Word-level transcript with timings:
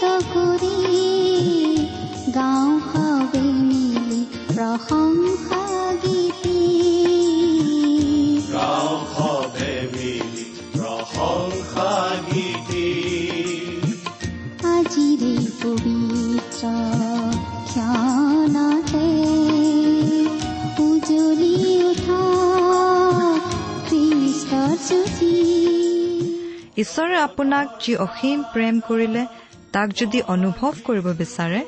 কৰি 0.00 0.74
গাঁও 2.34 2.72
হাবে 2.86 3.40
মিলি 3.60 4.20
প্ৰশংসা 4.48 5.62
গীতি 6.02 6.58
আজিৰে 14.74 15.34
পবিত্ৰ 15.62 16.62
ক্ষণতে 17.70 19.08
উজলি 20.84 21.54
উঠা 21.90 22.22
খ্ৰীষ্টৰ 23.86 24.72
জ্যোতি 24.86 25.34
ঈশ্বৰে 26.82 27.16
আপোনাক 27.18 27.66
যি 27.82 27.92
অসীম 28.06 28.38
প্ৰেম 28.52 28.74
কৰিলে 28.88 29.22
তাক 29.72 29.88
যদি 30.00 30.18
অনুভৱ 30.34 30.72
কৰিব 30.84 31.06
বিচাৰে 31.22 31.60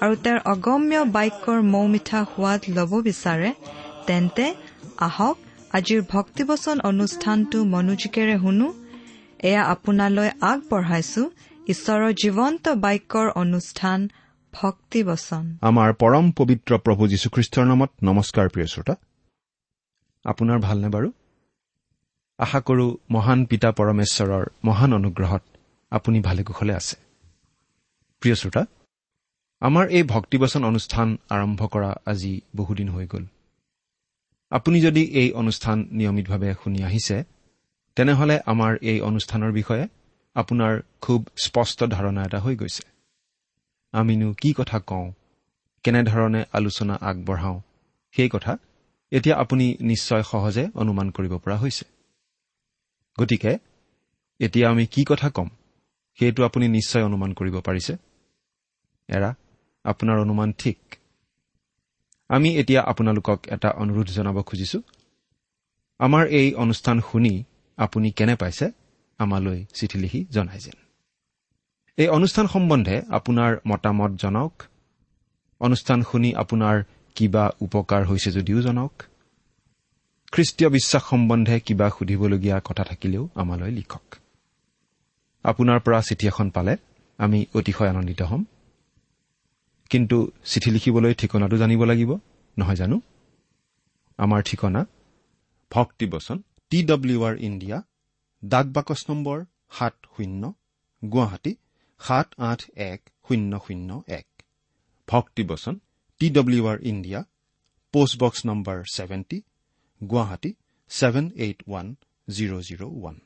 আৰু 0.00 0.14
তেওঁৰ 0.16 0.40
অগম্য 0.44 0.94
বাক্যৰ 1.16 1.62
মৌ 1.62 1.86
মিঠা 1.86 2.20
সোৱাদ 2.24 2.60
ল'ব 2.68 2.92
বিচাৰে 3.00 3.50
তেন্তে 4.06 4.54
আহক 4.98 5.36
আজিৰ 5.72 6.02
ভক্তিবচন 6.10 6.80
অনুষ্ঠানটো 6.80 7.64
মনোযোগেৰে 7.64 8.36
শুনো। 8.38 8.68
এয়া 9.38 9.62
আপোনালৈ 9.64 10.30
আগবঢ়াইছো। 10.40 11.30
ঈশ্বৰৰ 11.68 12.12
জীৱন্ত 12.22 12.68
বাক্যৰ 12.68 13.26
অনুষ্ঠান 13.34 14.08
ভক্তিবচন। 14.52 15.44
আমাৰ 15.60 15.88
পৰম 15.92 16.24
পবিত্ৰ 16.36 16.78
প্ৰভু 16.78 17.02
যীশুখ্ৰীষ্টৰ 17.08 17.64
নামত 17.64 17.90
নমস্কাৰ 18.02 18.48
প্ৰিয় 18.48 18.66
শ্ৰোতা। 18.66 18.94
আপোনাৰ 20.24 20.58
ভালনে 20.58 20.88
বাৰু? 20.88 21.08
আশা 22.38 22.60
কৰো 22.60 22.86
মহান 23.10 23.44
পিতা 23.44 23.70
পৰমেশ্বৰৰ 23.72 24.44
মহান 24.64 24.90
অনুগ্ৰহত 24.92 25.42
আপুনি 25.90 26.20
ভালে 26.20 26.42
কুশলে 26.44 26.74
আছে। 26.74 27.07
প্ৰিয় 28.22 28.34
শ্ৰোতা 28.34 28.62
আমাৰ 29.62 29.84
এই 29.88 30.02
ভক্তিবচন 30.02 30.62
অনুষ্ঠান 30.64 31.08
আৰম্ভ 31.28 31.60
কৰা 31.66 31.90
আজি 32.06 32.32
বহুদিন 32.56 32.88
হৈ 32.88 33.06
গ'ল। 33.06 33.24
আপুনি 34.52 34.78
যদি 34.80 35.02
এই 35.20 35.28
অনুষ্ঠান 35.32 35.78
নিয়মিতভাৱে 35.90 36.48
শুনি 36.62 36.80
আহিছে 36.82 37.16
তেনেহলে 37.96 38.36
আমাৰ 38.52 38.72
এই 38.90 38.98
অনুষ্ঠানৰ 39.00 39.52
বিষয়ে 39.52 39.84
আপোনাৰ 40.36 40.72
খুব 41.00 41.20
স্পষ্ট 41.36 41.78
ধাৰণা 41.84 42.20
এটা 42.24 42.38
হৈ 42.38 42.54
গৈছে। 42.56 42.84
আমিনো 43.94 44.28
কি 44.32 44.50
কথা 44.52 44.78
কওঁ 44.80 45.06
কেনেধৰণে 45.84 46.40
আলোচনা 46.52 46.94
আগবঢ়াওঁ 47.08 47.58
সেই 48.14 48.28
কথা 48.28 48.52
এতিয়া 49.12 49.34
আপুনি 49.36 49.66
নিশ্চয় 49.80 50.22
সহজে 50.22 50.64
অনুমান 50.74 51.08
কৰিব 51.10 51.32
পৰা 51.38 51.56
হৈছে। 51.56 51.84
গতিকে 53.18 53.52
এতিয়া 54.40 54.66
আমি 54.70 54.84
কি 54.86 55.02
কথা 55.08 55.28
ক'ম 55.30 55.48
সেইটো 56.18 56.40
আপুনি 56.44 56.66
নিশ্চয় 56.68 57.04
অনুমান 57.04 57.30
কৰিব 57.32 57.56
পাৰিছে। 57.60 57.94
এৰা 59.08 59.34
আপোনাৰ 59.84 60.18
অনুমান 60.18 60.52
ঠিক। 60.52 60.78
আমি 62.28 62.56
এতিয়া 62.56 62.82
আপোনালোকক 62.82 63.40
এটা 63.46 63.70
অনুৰোধ 63.70 64.06
জনাব 64.06 64.42
খুজিছো। 64.42 64.82
আমাৰ 65.98 66.26
এই 66.26 66.54
অনুষ্ঠান 66.54 67.00
শুনি 67.00 67.44
আপুনি 67.76 68.10
কেনে 68.10 68.36
পাইছে 68.36 68.70
আমালৈ 69.18 69.64
চিঠি 69.74 69.98
লিখি 69.98 70.24
জনাই 70.30 70.58
যেন। 70.58 70.78
এই 71.96 72.08
অনুষ্ঠান 72.08 72.46
সম্বন্ধে 72.46 73.02
আপোনাৰ 73.08 73.56
মতামত 73.68 74.10
জনাওক। 74.10 74.62
অনুষ্ঠান 75.60 76.02
শুনি 76.02 76.34
আপোনাৰ 76.34 76.84
কিবা 77.14 77.50
উপকাৰ 77.60 78.04
হৈছে 78.04 78.30
যদিও 78.30 78.62
জনাওক। 78.62 79.02
খ্ৰীষ্টীয় 80.32 80.70
বিশ্বাস 80.70 81.02
সম্বন্ধে 81.04 81.60
কিবা 81.60 81.90
সুধিবলগীয়া 81.90 82.60
কথা 82.64 82.84
থাকিলেও 82.84 83.28
আমালৈ 83.34 83.70
লিখক। 83.70 84.16
আপোনাৰ 85.42 85.80
পৰা 85.80 86.02
চিঠি 86.02 86.26
এখন 86.26 86.50
পালে 86.50 86.76
আমি 87.18 87.46
অতিশয় 87.54 87.88
আনন্দিত 87.88 88.22
হ'ম। 88.22 88.44
কিন্তু 89.90 90.18
চিঠি 90.50 90.70
লিখিবলৈ 90.74 91.12
ঠিকনাটো 91.20 91.56
জানিব 91.62 91.80
লাগিব। 91.90 92.10
নহয় 92.56 92.78
জানো? 92.80 92.96
আমাৰ 94.18 94.40
ঠিকনা 94.48 94.80
ভক্তিবচন 95.70 96.38
টি 96.72 96.78
ডব্লিউ 96.90 97.18
আৰ 97.28 97.34
ইণ্ডিয়া 97.48 97.78
ডাক 98.42 98.66
বাকচ 98.76 99.00
নম্বৰ 99.10 99.38
সাত 99.76 99.94
শূন্য 100.14 100.42
গুৱাহাটী 101.02 101.52
সাত 102.00 102.28
আঠ 102.50 102.60
এক 102.90 103.00
শূন্য 103.26 103.52
শূন্য 103.66 103.90
এক। 104.18 104.28
Bhaktibachan 105.08 105.74
T 106.20 106.26
W 106.36 106.62
R 106.72 106.78
India 106.90 107.20
post box 107.94 108.40
number 108.48 108.76
seventy 108.94 109.38
Guwahati 110.00 110.50
seven 110.90 111.26
eight 111.44 111.58
one 111.68 111.86
zero' 112.28 112.62
zero' 112.68 112.84
one. 112.90 113.16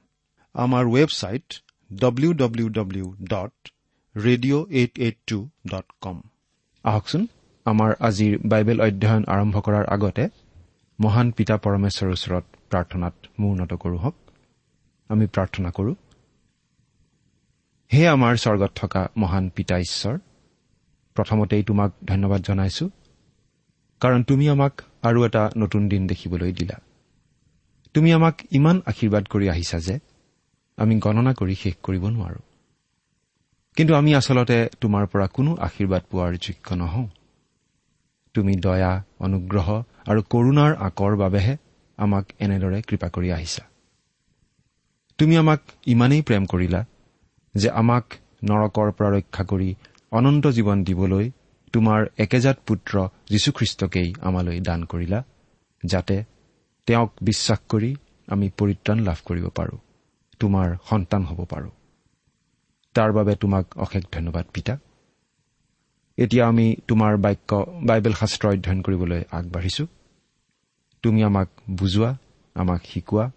আমাৰ 0.54 0.84
website 0.94 1.48
W 1.90 2.30
W 2.42 2.66
W 2.78 3.06
dot 3.32 3.54
radio' 4.14 4.64
eight 4.80 4.92
eight 4.98 5.16
two 5.26 5.38
dot 5.66 5.86
com 6.00 6.18
আহকচোন 6.84 7.22
আমাৰ 7.66 7.90
আজিৰ 8.08 8.32
বাইবেল 8.50 8.78
অধ্যয়ন 8.86 9.24
আৰম্ভ 9.34 9.54
কৰাৰ 9.66 9.84
আগতে 9.94 10.24
মহান 10.98 11.28
পিতা 11.36 11.54
পৰমেশ্বৰৰ 11.64 12.10
ওচৰত 12.16 12.44
প্ৰাৰ্থনাত 12.70 13.14
মূৰ্ণত 13.40 13.72
কৰোঁ 13.82 13.98
হওক। 13.98 14.16
আমি 15.10 15.26
প্ৰাৰ্থনা 15.34 15.70
কৰোঁ 15.70 15.94
হে 17.90 18.02
আমাৰ 18.08 18.34
স্বৰ্গত 18.36 18.72
থকা 18.74 19.02
মহান 19.16 19.44
পিতা 19.56 19.76
ঈশ্বৰ 19.78 20.14
প্ৰথমতেই 21.16 21.62
তোমাক 21.62 21.90
ধন্যবাদ 22.04 22.40
জনাইছো 22.42 22.84
কাৰণ 24.00 24.20
তুমি 24.22 24.44
আমাক 24.48 24.72
আৰু 25.02 25.18
এটা 25.26 25.42
নতুন 25.56 25.82
দিন 25.88 26.02
দেখিবলৈ 26.06 26.52
দিলা। 26.52 26.76
তুমি 27.94 28.08
আমাক 28.12 28.34
ইমান 28.50 28.76
আশীৰ্বাদ 28.86 29.24
কৰি 29.32 29.46
আহিছা 29.48 29.78
যে 29.78 29.94
আমি 30.78 30.94
গণনা 30.98 31.32
কৰি 31.40 31.54
শেষ 31.54 31.74
কৰিব 31.82 32.04
নোৱাৰো। 32.08 32.40
কিন্তু 33.76 33.92
আমি 33.94 34.10
আচলতে 34.14 34.56
তোমাৰ 34.80 35.04
পৰা 35.06 35.26
কোনো 35.26 35.50
আশীৰ্বাদ 35.56 36.02
পোৱাৰ 36.10 36.32
যোগ্য 36.36 36.68
নহওঁ। 36.74 37.08
তুমি 38.34 38.52
দয়া 38.56 38.92
অনুগ্ৰহ 39.18 39.68
আৰু 40.06 40.20
কৰুণাৰ 40.22 40.72
আকৰ 40.76 41.12
বাবেহে 41.16 41.54
আমাক 41.98 42.24
এনেদৰে 42.40 42.78
কৃপা 42.82 43.08
কৰি 43.08 43.28
আহিছা। 43.32 43.62
তুমি 45.18 45.34
আমাক 45.36 45.60
ইমানেই 45.86 46.22
প্ৰেম 46.22 46.44
কৰিলা 46.46 46.80
যে 47.54 47.68
আমাক 47.70 48.04
নৰকৰ 48.44 48.88
পৰা 48.92 49.10
ৰক্ষা 49.16 49.44
কৰি 49.44 49.74
অনন্ত 50.12 50.44
জীৱন 50.46 50.78
দিবলৈ 50.84 51.26
তোমাৰ 51.72 52.00
একেজাত 52.18 52.58
পুত্ৰ 52.66 52.94
যীশুখ্ৰীষ্টকেই 53.28 54.08
আমালৈ 54.20 54.58
দান 54.60 54.80
কৰিলা 54.84 55.20
যাতে 55.82 56.16
তেওঁক 56.86 57.10
বিশ্বাস 57.22 57.60
কৰি 57.68 57.90
আমি 58.28 58.46
পৰিত্ৰাণ 58.58 58.98
লাভ 58.98 59.18
কৰিব 59.24 59.46
পাৰোঁ 59.48 59.78
তোমাৰ 60.40 60.68
সন্তান 60.90 61.22
হ'ব 61.24 61.40
পাৰোঁ। 61.44 61.70
তাৰ 62.94 63.12
বাবে 63.12 63.34
তোমাক 63.36 63.78
অশেষ 63.78 64.04
ধন্যবাদ 64.12 64.44
পিতা। 64.54 64.78
এতিয়া 66.16 66.48
আমি 66.48 66.76
তোমাৰ 66.88 67.16
বাক্য 67.16 67.66
বাইবেল 67.86 68.12
শাস্ত্ৰ 68.12 68.48
অধ্যয়ন 68.48 68.80
কৰিবলৈ 68.82 69.22
আগবাঢ়িছো। 69.32 69.86
তুমি 71.02 71.22
আমাক 71.22 71.48
বুজোৱা 71.70 72.16
আমাক 72.54 72.80
শিকোৱা 72.84 73.30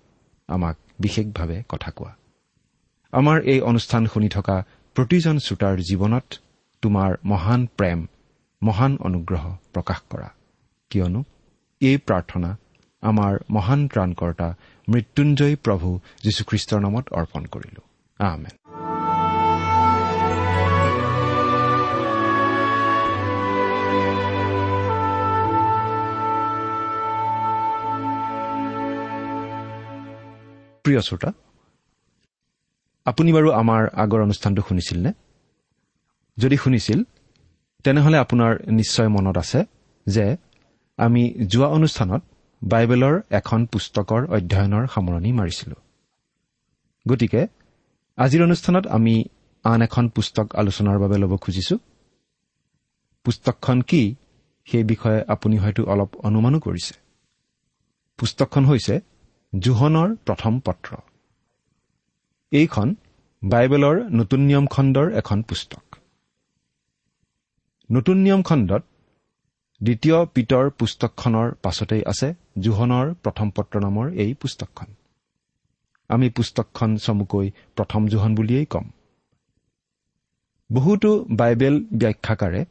আমাক 0.48 0.78
বিশেষভাৱে 1.00 1.64
কথা 1.70 1.92
কোৱা। 1.92 2.16
আমাৰ 3.12 3.42
এই 3.42 3.62
অনুষ্ঠান 3.62 4.08
শুনি 4.08 4.30
থকা 4.30 4.64
প্ৰতিজন 4.96 5.38
শ্ৰোতাৰ 5.38 5.76
জীৱনত 5.80 6.28
তোমাৰ 6.82 7.16
মহান 7.26 7.68
প্ৰেম 7.78 8.08
মহান 8.62 8.98
অনুগ্ৰহ 8.98 9.58
প্ৰকাশ 9.74 10.00
কৰা। 10.10 10.30
কিয়নো 10.90 11.24
এই 11.82 11.98
প্ৰাৰ্থনা 11.98 12.58
আমাৰ 13.02 13.34
মহান 13.52 13.88
ত্ৰাণকৰ্তা 13.88 14.56
মৃত্যুঞ্জয়ী 14.90 15.56
প্ৰভু 15.56 16.00
যীশুখ্ৰীষ্টৰ 16.24 16.80
নামত 16.82 17.06
অৰ্পণ 17.12 17.46
কৰিলো। 17.46 17.82
আমেন। 18.20 18.65
প্ৰিয় 30.86 31.02
শ্ৰোতা 31.02 31.30
আপুনি 33.06 33.34
বাৰু 33.34 33.50
আমাৰ 33.52 33.82
আগৰ 33.94 34.20
অনুষ্ঠানটো 34.22 34.62
শুনিছিল 34.62 34.98
নে 35.02 35.12
যদি 36.38 36.58
শুনিছিল 36.58 37.00
তেনেহলে 37.84 38.18
আপোনাৰ 38.18 38.52
নিশ্চয় 38.72 39.08
মনত 39.08 39.38
আছে 39.38 39.60
যে 40.08 40.38
আমি 40.98 41.24
যোৱা 41.48 41.68
অনুষ্ঠানত 41.68 42.22
বাইবেলৰ 42.64 43.16
এখন 43.30 43.66
পুস্তকৰ 43.66 44.22
অধ্যয়নৰ 44.28 44.84
সামৰণি 44.88 45.32
মাৰিছিলো। 45.32 45.76
গতিকে 47.06 47.48
আজিৰ 48.18 48.44
অনুষ্ঠানত 48.44 48.88
আমি 48.88 49.26
আন 49.64 49.82
এখন 49.82 50.10
পুস্তক 50.10 50.56
আলোচনাৰ 50.56 51.00
বাবে 51.00 51.18
ল'ব 51.18 51.34
খুজিছো। 51.38 51.76
পুস্তকখন 53.24 53.82
কি 53.82 54.16
সেই 54.66 54.84
বিষয়ে 54.84 55.20
আপুনি 55.28 55.58
হয়তো 55.58 55.82
অলপ 55.84 56.10
অনুমানো 56.18 56.60
কৰিছে। 56.60 56.94
পুস্তকখন 58.18 58.66
হৈছে 58.66 59.02
জোহনৰ 59.64 60.16
প্ৰথম 60.26 60.60
পত্ৰ। 60.60 60.96
এইখন 62.52 62.96
বাইবেলৰ 63.42 63.96
নতুন 64.12 64.40
নিয়ম 64.40 64.66
খণ্ডৰ 64.66 65.12
এখন 65.12 65.42
পুস্তক। 65.42 65.96
নতুন 67.92 68.18
নিয়ম 68.18 68.42
খণ্ডত 68.42 68.84
দ্বিতীয় 69.82 70.26
পিতৰ 70.26 70.70
পুস্তকখনৰ 70.70 71.48
পাছতেই 71.62 72.04
আছে 72.06 72.34
জোহনৰ 72.62 73.14
প্ৰথম 73.24 73.48
পত্ৰ 73.50 73.76
নামৰ 73.80 74.06
এই 74.14 74.34
পুস্তকখন। 74.34 74.90
আমি 76.10 76.30
পুস্তকখন 76.30 76.98
চমুকৈ 76.98 77.48
প্ৰথম 77.76 78.08
জোহন 78.08 78.36
বুলিয়েই 78.36 78.66
ক'ম। 78.66 78.86
বহুতো 80.72 81.26
বাইবেল 81.32 81.76
ব্যাখ্যাকাৰে 81.94 82.66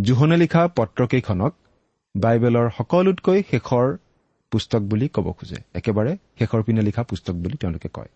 জোহনে 0.00 0.36
লিখা 0.36 0.68
পত্ৰকেইখনক 0.68 1.52
বাইবেলৰ 2.14 2.66
সকলোতকৈ 2.70 3.42
শেষৰ 3.50 3.96
পুস্তক 4.52 4.82
বুলি 4.90 5.06
ক'ব 5.08 5.26
খোজে। 5.32 5.58
একেবাৰে 5.78 6.12
শেষৰ 6.38 6.60
পিনে 6.62 6.82
লিখা 6.82 7.02
পুস্তক 7.02 7.34
বুলি 7.42 7.56
তেওঁলোকে 7.56 7.88
কয়। 7.96 8.10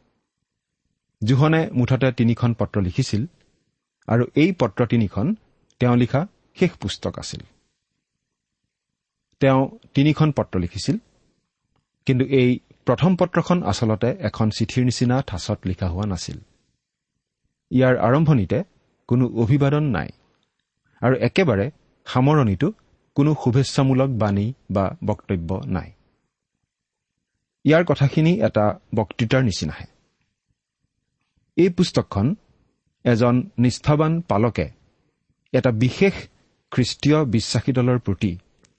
জোহনে 1.22 1.60
মুঠতে 1.72 2.08
তিনিখন 2.12 2.50
পত্ৰ 2.60 2.76
লিখিছিল 2.80 3.22
আৰু 4.08 4.24
এই 4.42 4.50
পত্ৰ 4.60 4.80
তিনিখন 4.86 5.26
তেওঁ 5.80 5.96
লিখা 5.96 6.20
শেষ 6.56 6.70
পুস্তক 6.82 7.14
আছিল। 7.18 7.42
তেওঁ 9.40 9.60
তিনিখন 9.94 10.28
পত্ৰ 10.32 10.54
লিখিছিল 10.58 10.96
কিন্তু 12.06 12.24
এই 12.40 12.50
প্ৰথম 12.86 13.10
পত্ৰখন 13.16 13.58
আচলতে 13.62 14.08
এখন 14.28 14.46
চিঠিৰ 14.50 14.82
নিচিনা 14.84 15.16
ঠাচত 15.28 15.58
লিখা 15.66 15.86
হোৱা 15.88 16.06
নাছিল। 16.06 16.38
ইয়াৰ 17.70 17.94
আৰম্ভণিতে 18.08 18.58
কোনো 19.08 19.24
অভিবাদন 19.42 19.84
নাই 19.96 20.08
আৰু 21.02 21.14
একেবাৰে 21.28 21.66
সামৰণিতো 22.06 22.68
কোনো 23.16 23.30
শুভেচ্ছামূলক 23.42 24.10
বাণী 24.22 24.46
বা 24.70 24.84
বক্তব্য 25.04 25.50
নাই। 25.66 25.90
ইয়াৰ 27.64 27.84
কথাখিনি 27.90 28.32
এটা 28.48 28.64
বক্তৃতাৰ 28.94 29.42
নিচিনাহে। 29.42 29.86
এই 31.56 31.70
পুস্তকখন 31.76 32.26
এজন 33.04 33.36
নিষ্ঠাবান 33.58 34.12
পালকে 34.20 34.66
এটা 35.52 35.70
বিশেষ 35.84 36.14
খ্ৰীষ্টীয় 36.72 37.18
বিশ্বাসী 37.34 37.72
দলৰ 37.78 37.98
প্ৰতি 38.06 38.32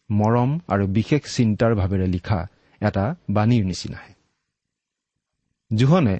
মৰম 0.09 0.51
আৰু 0.73 0.83
বিশেষ 0.97 1.21
চিন্তাৰ 1.35 1.71
ভাৱেৰে 1.79 2.07
লিখা 2.15 2.39
এটা 2.81 3.05
বাণীৰ 3.29 3.63
নিচিনাহে। 3.65 4.13
জোহনে 5.71 6.15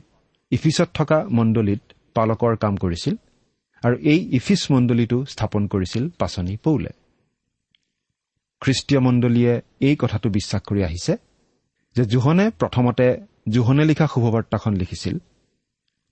ইফিছত 0.52 0.90
থকা 0.94 1.18
মণ্ডলীত 1.38 1.82
পালকৰ 2.16 2.54
কাম 2.64 2.74
কৰিছিল 2.84 3.16
আৰু 3.84 3.96
এই 4.14 4.20
ইফিছ 4.38 4.62
মণ্ডলীটো 4.72 5.18
স্থাপন 5.26 5.64
কৰিছিল 5.68 6.04
পাচনি 6.20 6.54
পৌলে। 6.66 6.92
খ্ৰীষ্টীয় 8.62 9.00
মণ্ডলীয়ে 9.08 9.54
এই 9.88 9.96
কথাটো 10.02 10.28
বিশ্বাস 10.30 10.62
কৰি 10.70 10.82
আহিছে 10.90 11.14
যে 11.96 12.04
জোহনে 12.06 12.50
প্ৰথমতে 12.50 13.08
জোহনে 13.50 13.86
লিখা 13.86 14.08
শুভবাৰ্তাখন 14.08 14.74
লিখিছিল 14.74 15.18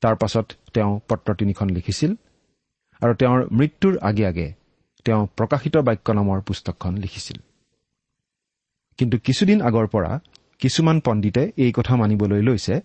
তাৰ 0.02 0.16
পাছত 0.16 0.48
তেওঁ 0.74 1.00
পত্ৰ 1.10 1.36
তিনিখন 1.36 1.70
লিখিছিল 1.70 2.12
আৰু 3.02 3.14
তেওঁৰ 3.14 3.40
মৃত্যুৰ 3.52 3.98
আগে 4.02 4.26
আগে 4.26 4.48
তেওঁ 5.06 5.28
প্ৰকাশিত 5.38 5.78
বাক্য 5.78 6.12
নামৰ 6.12 6.42
পুস্তকখন 6.42 6.98
লিখিছিল। 6.98 7.38
কিন্তু 8.98 9.18
কিছুদিন 9.18 9.62
আগৰ 9.62 9.88
পৰা 9.88 10.20
কিছুমান 10.60 11.00
পণ্ডিতে 11.00 11.52
এই 11.58 11.72
কথা 11.72 11.96
মানিবলৈ 11.96 12.42
লৈছে 12.42 12.82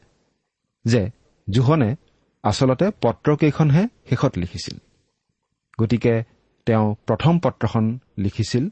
যে 0.84 1.10
জোহনে 1.50 1.96
আচলতে 2.42 2.86
পত্ৰকেইখনহে 3.02 3.88
শেষত 4.08 4.38
লিখিছিল। 4.38 4.76
গতিকে 5.80 6.24
তেওঁ 6.66 6.94
প্ৰথম 7.06 7.38
পত্ৰখন 7.38 7.98
লিখিছিল 8.18 8.68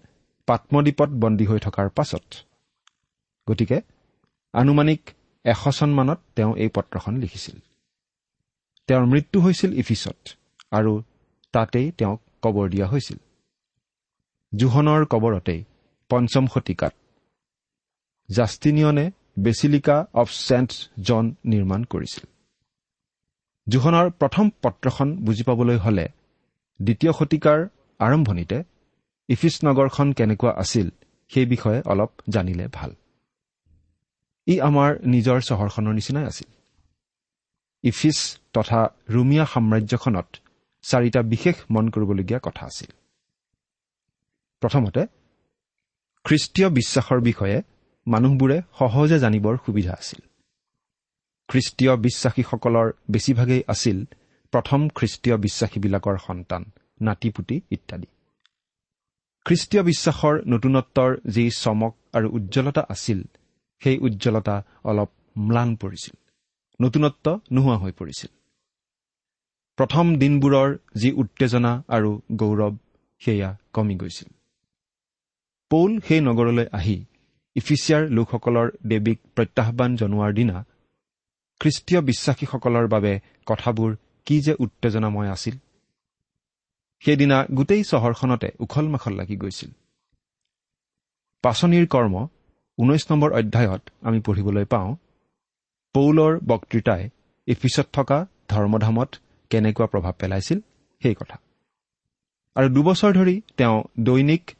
পাত্মদ্বীপত 0.46 1.08
বন্দী 1.08 1.44
হৈ 1.46 1.58
থকাৰ 1.58 1.88
পাছত। 1.88 2.24
গতিকে 3.50 3.80
আনুমানিক 4.54 5.02
এশ 5.44 5.62
চনমানত 5.78 6.18
তেওঁ 6.36 6.52
এই 6.56 6.68
পত্ৰখন 6.68 7.14
লিখিছিল। 7.16 7.56
তেওঁৰ 8.88 9.04
মৃত্যু 9.06 9.38
হৈছিল 9.40 9.70
ইফিছত 9.78 10.18
আৰু 10.70 10.92
তাতেই 11.54 11.86
তেওঁক 11.98 12.20
কবৰ 12.42 12.66
দিয়া 12.68 12.86
হৈছিল। 12.86 13.18
জোহনৰ 14.52 15.02
কবৰতেই 15.04 15.60
পঞ্চম 16.10 16.44
শতিকাত 16.46 16.94
জাষ্টিনিয়নে 18.28 19.06
বেচিলিকা 19.38 19.96
অৱ 20.14 20.28
ছেণ্ট 20.46 20.70
জন 21.00 21.24
নিৰ্মাণ 21.44 21.80
কৰিছিল। 21.84 22.24
জোহনৰ 23.66 24.06
প্ৰথম 24.10 24.46
পত্ৰখন 24.62 25.08
বুজি 25.16 25.42
পাবলৈ 25.42 25.76
হলে 25.76 26.06
দ্বিতীয় 26.80 27.12
শতিকাৰ 27.12 27.58
আৰম্ভণিতে 28.00 28.58
ইফিছ 29.28 29.54
নগৰখন 29.64 30.12
কেনেকুৱা 30.12 30.52
আছিল 30.52 30.86
সেই 31.30 31.46
বিষয়ে 31.46 31.80
অলপ 31.86 32.10
জানিলে 32.28 32.66
ভাল। 32.72 32.90
ই 34.46 34.60
আমাৰ 34.60 34.90
নিজৰ 35.06 35.40
চহৰখনৰ 35.40 35.94
নিচিনাই 35.94 36.24
আছিল। 36.24 36.48
ইফিছ 37.84 38.18
তথা 38.52 38.80
ৰুমিয়া 39.10 39.44
সাম্ৰাজ্যখনত 39.44 40.28
চাৰিটা 40.82 41.22
বিশেষ 41.22 41.56
মন 41.70 41.88
কৰিবলগীয়া 41.88 42.40
কথা 42.42 42.66
আছিল। 42.66 42.90
প্ৰথমতে 44.60 45.06
খ্ৰীষ্টীয় 46.24 46.68
বিশ্বাসৰ 46.68 47.20
বিষয়ে 47.20 47.62
মানুহবোৰে 48.06 48.62
সহজে 48.78 49.18
জানিবৰ 49.18 49.54
সুবিধা 49.66 49.92
আছিল। 49.92 50.20
খ্ৰীষ্টীয় 51.48 51.96
বিশ্বাসীসকলৰ 51.96 52.92
বেছিভাগেই 53.10 53.62
আছিল 53.68 54.04
প্ৰথম 54.52 54.88
খ্ৰীষ্টীয় 54.88 55.36
বিশ্বাসীবিলাকৰ 55.36 56.16
সন্তান 56.26 56.62
নাতিপুতি 57.00 57.60
ইত্যাদি। 57.70 58.06
খ্ৰীষ্টীয় 59.46 59.82
বিশ্বাসৰ 59.82 60.34
নতুনত্বৰ 60.46 61.10
যি 61.26 61.50
চমক 61.50 61.92
আৰু 62.12 62.26
উজ্জ্বলতা 62.28 62.82
আছিল 62.88 63.22
সেই 63.84 63.98
উজ্জ্বলতা 63.98 64.64
অলপ 64.84 65.10
ম্লান 65.38 65.76
পৰিছিল। 65.76 66.16
নতুনত্ব 66.80 67.40
নোহোৱা 67.52 67.76
হৈ 67.78 67.92
পৰিছিল। 67.92 68.30
প্ৰথম 69.78 70.16
দিনবোৰৰ 70.18 70.78
যি 70.94 71.12
উত্তেজনা 71.12 71.82
আৰু 71.88 72.22
গৌৰৱ 72.32 72.76
সেয়া 73.18 73.58
কমি 73.72 73.94
গৈছিল। 73.94 74.28
পৌল 75.70 76.00
সেই 76.00 76.20
নগৰলৈ 76.20 76.66
আহি 76.72 77.04
ইফিচিয়াৰ 77.56 78.10
লোকসকলৰ 78.10 78.68
দেৱীক 78.86 79.18
প্ৰত্যাহ্বান 79.36 79.96
জনোৱাৰ 79.96 80.32
দিনা 80.32 80.64
খ্ৰীষ্টীয় 81.60 82.00
বিশ্বাসীসকলৰ 82.00 82.86
বাবে 82.88 83.20
কথাবোৰ 83.46 83.96
কি 84.24 84.40
যে 84.40 84.54
উত্তেজনাময় 84.58 85.30
আছিল। 85.30 85.56
সেইদিনা 87.02 87.46
গোটেই 87.54 87.82
চহৰখনতে 87.82 88.48
উখল 88.60 88.88
মাখল 88.88 89.14
লাগি 89.14 89.36
গৈছিল। 89.36 89.70
পাচনিৰ 91.42 91.86
কৰ্ম 91.86 92.28
ঊনৈশ 92.78 93.10
নম্বৰ 93.10 93.32
অধ্যায়ত 93.32 93.82
আমি 94.02 94.20
পঢ়িবলৈ 94.20 94.64
পাওঁ 94.64 94.96
পৌলৰ 95.94 96.40
বক্তৃতাই 96.46 97.10
ইফিচত 97.46 97.86
থকা 97.92 98.26
ধৰ্মধামত 98.48 99.10
কেনেকুৱা 99.50 99.86
প্ৰভাৱ 99.86 100.12
পেলাইছিল 100.12 100.58
সেই 101.02 101.14
কথা। 101.14 101.36
আৰু 102.56 102.68
দুবছৰ 102.68 103.12
ধৰি 103.12 103.40
তেওঁ 103.56 103.82
দৈনিক 104.00 104.50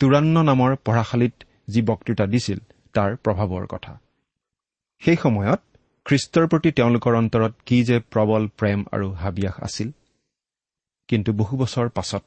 তুৰান্ন 0.00 0.42
নামৰ 0.42 0.76
পঢ়াশালীত 0.76 1.34
যি 1.68 1.82
বক্তৃতা 1.82 2.26
দিছিল 2.26 2.58
তাৰ 2.92 3.16
প্ৰভাৱৰ 3.16 3.66
কথা। 3.66 3.92
সেই 5.02 5.16
সময়ত 5.16 5.60
খ্ৰীষ্টৰ 6.04 6.46
প্ৰতি 6.46 6.70
তেওঁলোকৰ 6.72 7.14
অন্তৰত 7.14 7.52
কি 7.66 7.84
যে 7.84 8.00
প্ৰবল 8.00 8.48
প্ৰেম 8.48 8.84
আৰু 8.92 9.12
হাবিয়াস 9.12 9.56
আছিল। 9.60 9.90
কিন্তু 11.08 11.32
বহু 11.32 11.56
বছৰ 11.56 11.88
পাছত 11.88 12.26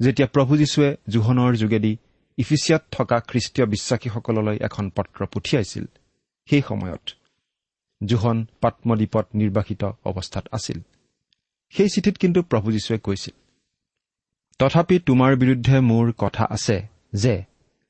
যেতিয়া 0.00 0.28
প্ৰভু 0.28 0.56
যীশুৱে 0.56 0.96
জোহনৰ 1.08 1.56
যোগেদি 1.56 1.96
ইফিচিয়াত 2.38 2.82
থকা 2.90 3.16
খ্ৰীষ্টীয় 3.20 3.66
বিশ্বাসীসকললৈ 3.66 4.58
এখন 4.60 4.90
পত্ৰ 4.90 5.26
পঠিয়াইছিল। 5.26 5.84
সেই 6.48 6.62
সময়ত 6.68 7.04
জোহন 8.04 8.46
পাত্মদ্বীপত 8.60 9.26
নিৰ্বাসিত 9.34 9.82
অৱস্থাত 10.04 10.44
আছিল। 10.52 10.78
সেই 11.74 11.88
চিঠিত 11.88 12.16
কিন্তু 12.16 12.42
প্ৰভু 12.42 12.72
যীশুৱে 12.72 12.98
কৈছিল 12.98 13.36
তথাপি 14.58 14.96
তোমাৰ 14.98 15.36
বিৰুদ্ধে 15.36 15.80
মোৰ 15.80 16.12
কথা 16.18 16.44
আছে 16.50 16.76
যে 17.12 17.34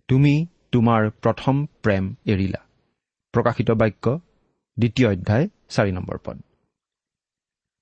তুমি 0.08 0.46
তোমাৰ 0.72 1.10
প্ৰথম 1.10 1.66
প্ৰেম 1.82 2.14
এৰিলা 2.26 2.60
প্ৰকাশিত 3.34 3.70
বাক্য 3.70 4.20
দ্বিতীয় 4.78 5.08
অধ্যায় 5.12 5.48
চাৰি 5.68 5.92
নম্বৰ 5.92 6.18
পদ। 6.24 6.38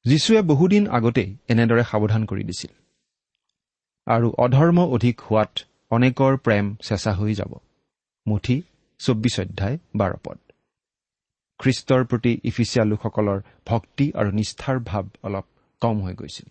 যীশুৱে 0.04 0.42
বহুদিন 0.42 0.88
আগতেই 0.88 1.36
এনেদৰে 1.48 1.82
সাৱধান 1.84 2.22
কৰি 2.24 2.44
দিছিল। 2.44 2.72
আৰু 4.06 4.28
অধৰ্ম 4.38 4.78
অধিক 4.86 5.20
হোৱাত 5.20 5.58
অনেকৰ 5.90 6.36
প্ৰেম 6.36 6.74
চেঁচা 6.82 7.12
হৈ 7.12 7.34
যাব। 7.34 7.52
মুঠি 8.26 8.62
চৌব্বিছ 8.98 9.40
অধ্যায় 9.40 9.76
বাৰ 9.96 10.12
পদ। 10.24 10.38
খ্ৰীষ্টৰ 11.60 12.02
প্ৰতি 12.04 12.32
ইফিচিয়া 12.44 12.84
লোকসকলৰ 12.84 13.38
ভক্তি 13.66 14.06
আৰু 14.12 14.30
নিষ্ঠাৰ 14.30 14.78
ভাৱ 14.80 15.04
অলপ 15.22 15.46
কম 15.82 15.96
হৈ 16.02 16.14
গৈছিল। 16.14 16.48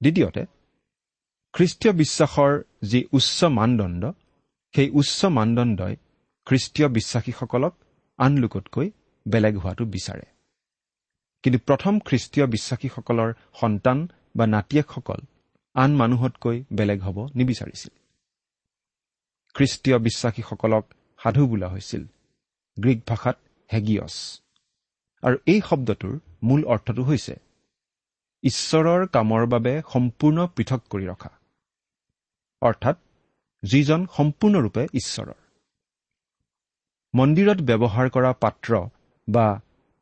দ্বিতীয়তে 0.00 0.42
খ্ৰীষ্টীয় 1.54 1.92
বিশ্বাসৰ 1.92 2.52
যি 2.82 3.00
উচ্চ 3.12 3.44
মানদণ্ড 3.44 4.12
সেই 4.74 4.90
উচ্চ 4.90 5.24
মানদণ্ডই 5.24 5.94
খ্ৰীষ্টীয় 6.46 6.88
বিশ্বাসীসকলক 6.88 7.74
আন 8.18 8.32
লোকতকৈ 8.38 8.90
বেলেগ 9.28 9.54
হোৱাটো 9.56 9.84
বিচাৰে। 9.84 10.26
কিন্তু 11.42 11.58
প্ৰথম 11.58 11.94
খ্ৰীষ্টীয় 12.00 12.46
বিশ্বাসীসকলৰ 12.46 13.30
সন্তান 13.60 13.98
বা 14.36 14.46
নাতিয়েকসকল 14.46 15.20
আন 15.74 15.90
মানুহতকৈ 15.96 16.56
বেলেগ 16.72 17.00
হ'ব 17.00 17.18
নিবিচাৰিছিল। 17.34 17.92
খ্ৰীষ্টীয় 19.54 19.98
বিশ্বাসীসকলক 19.98 20.84
সাধু 21.20 21.42
বোলা 21.46 21.68
হৈছিল 21.68 22.02
গ্ৰীক 22.76 23.00
ভাষাত 23.08 23.36
হেগিয়ছ। 23.70 24.14
আৰু 25.22 25.36
এই 25.46 25.60
শব্দটোৰ 25.60 26.14
মূল 26.42 26.60
অৰ্থটো 26.64 27.02
হৈছে 27.02 27.34
ঈশ্বৰৰ 28.44 29.00
কামৰ 29.06 29.42
বাবে 29.46 29.72
সম্পূৰ্ণ 29.92 30.46
পৃথক 30.46 30.80
কৰি 30.90 31.06
ৰখা। 31.06 31.30
অৰ্থাৎ 32.62 32.96
যিজন 33.62 34.00
সম্পূৰ্ণৰূপে 34.16 34.82
ঈশ্বৰৰ। 34.94 35.38
মন্দিৰত 37.14 37.58
ব্যৱহাৰ 37.60 38.06
কৰা 38.08 38.32
পাত্ৰ 38.32 38.70
বা 39.28 39.46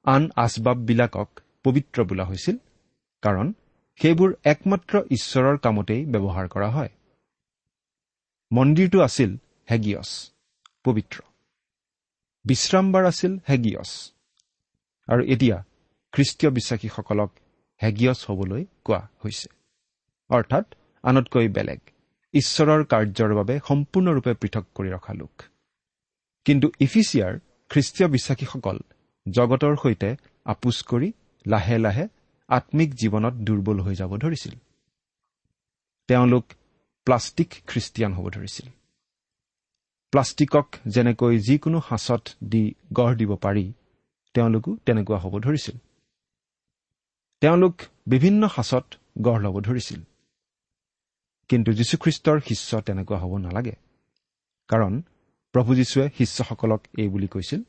আন 0.05 0.23
আচবাববিলাকক 0.37 1.29
পবিত্ৰ 1.65 1.99
বোলা 2.05 2.25
হৈছিল 2.25 2.57
কাৰণ 3.23 3.47
সেইবোৰ 4.01 4.31
একমাত্ৰ 4.45 5.01
ঈশ্বৰৰ 5.11 5.57
কামতেই 5.59 6.05
ব্যৱহাৰ 6.05 6.47
কৰা 6.49 6.69
হয়। 6.71 6.89
মন্দিৰটো 8.53 8.99
আছিল 9.01 9.31
হেগিয়ছ 9.71 10.11
পবিত্ৰ। 10.85 11.23
বিশ্ৰামবাৰ 12.45 13.05
আছিল 13.05 13.33
হেগিয়ছ। 13.49 13.91
আৰু 15.09 15.23
এতিয়া 15.25 15.57
খ্ৰীষ্টীয় 16.13 16.51
বিশ্বাসীসকলক 16.53 17.31
হেগিয়ছ 17.83 18.31
হবলৈ 18.31 18.65
কোৱা 18.85 19.09
হৈছে। 19.25 19.49
অৰ্থাৎ 20.31 20.65
আনতকৈ 21.03 21.49
বেলেগ 21.49 21.81
ঈশ্বৰৰ 22.35 22.85
কাৰ্যৰ 22.85 23.35
বাবে 23.35 23.55
সম্পূৰ্ণৰূপে 23.69 24.33
পৃথক 24.35 24.65
কৰি 24.75 24.91
ৰখা 24.91 25.15
লোক। 25.15 25.43
কিন্তু 26.45 26.67
ইফিচিয়াৰ 26.81 27.33
খ্ৰীষ্টীয় 27.71 28.09
বিশ্বাসীসকল 28.09 28.77
জগতৰ 29.27 29.77
সৈতে 29.83 30.17
আপোচ 30.45 30.83
কৰি 30.83 31.13
লাহে 31.47 31.79
লাহে 31.79 32.09
আম্মিক 32.51 32.95
জীৱনত 32.95 33.33
দুৰ্বল 33.33 33.81
হৈ 33.81 33.95
যাব 33.95 34.17
ধৰিছিল। 34.17 34.55
তেওঁলোক 36.09 36.45
প্লাষ্টিক 37.05 37.55
খ্ৰীষ্টিয়ান 37.67 38.13
হ'ব 38.13 38.31
ধৰিছিল। 38.31 38.69
প্লাষ্টিকক 40.11 40.67
যেনেকৈ 40.87 41.39
যিকোনো 41.39 41.81
সাঁচত 41.89 42.23
দি 42.45 42.75
গঢ় 42.93 43.17
দিব 43.17 43.37
পাৰি 43.37 43.73
তেওঁলোকো 44.35 44.77
তেনেকুৱা 44.77 45.19
হ'ব 45.19 45.39
ধৰিছিল। 45.39 45.77
তেওঁলোক 47.41 47.75
বিভিন্ন 48.07 48.49
সাঁচত 48.49 48.85
গঢ় 49.21 49.41
ল'ব 49.41 49.61
ধৰিছিল। 49.61 50.03
কিন্তু 51.49 51.73
যীশুখ্ৰীষ্টৰ 51.73 52.41
শিষ্য 52.41 52.81
তেনেকুৱা 52.81 53.19
হ'ব 53.19 53.37
নালাগে। 53.37 53.73
কাৰণ 54.69 55.03
প্ৰভু 55.53 55.75
যীশুৱে 55.75 56.09
শিষ্যসকলক 56.19 56.83
এই 56.99 57.09
বুলি 57.09 57.27
কৈছিল 57.27 57.63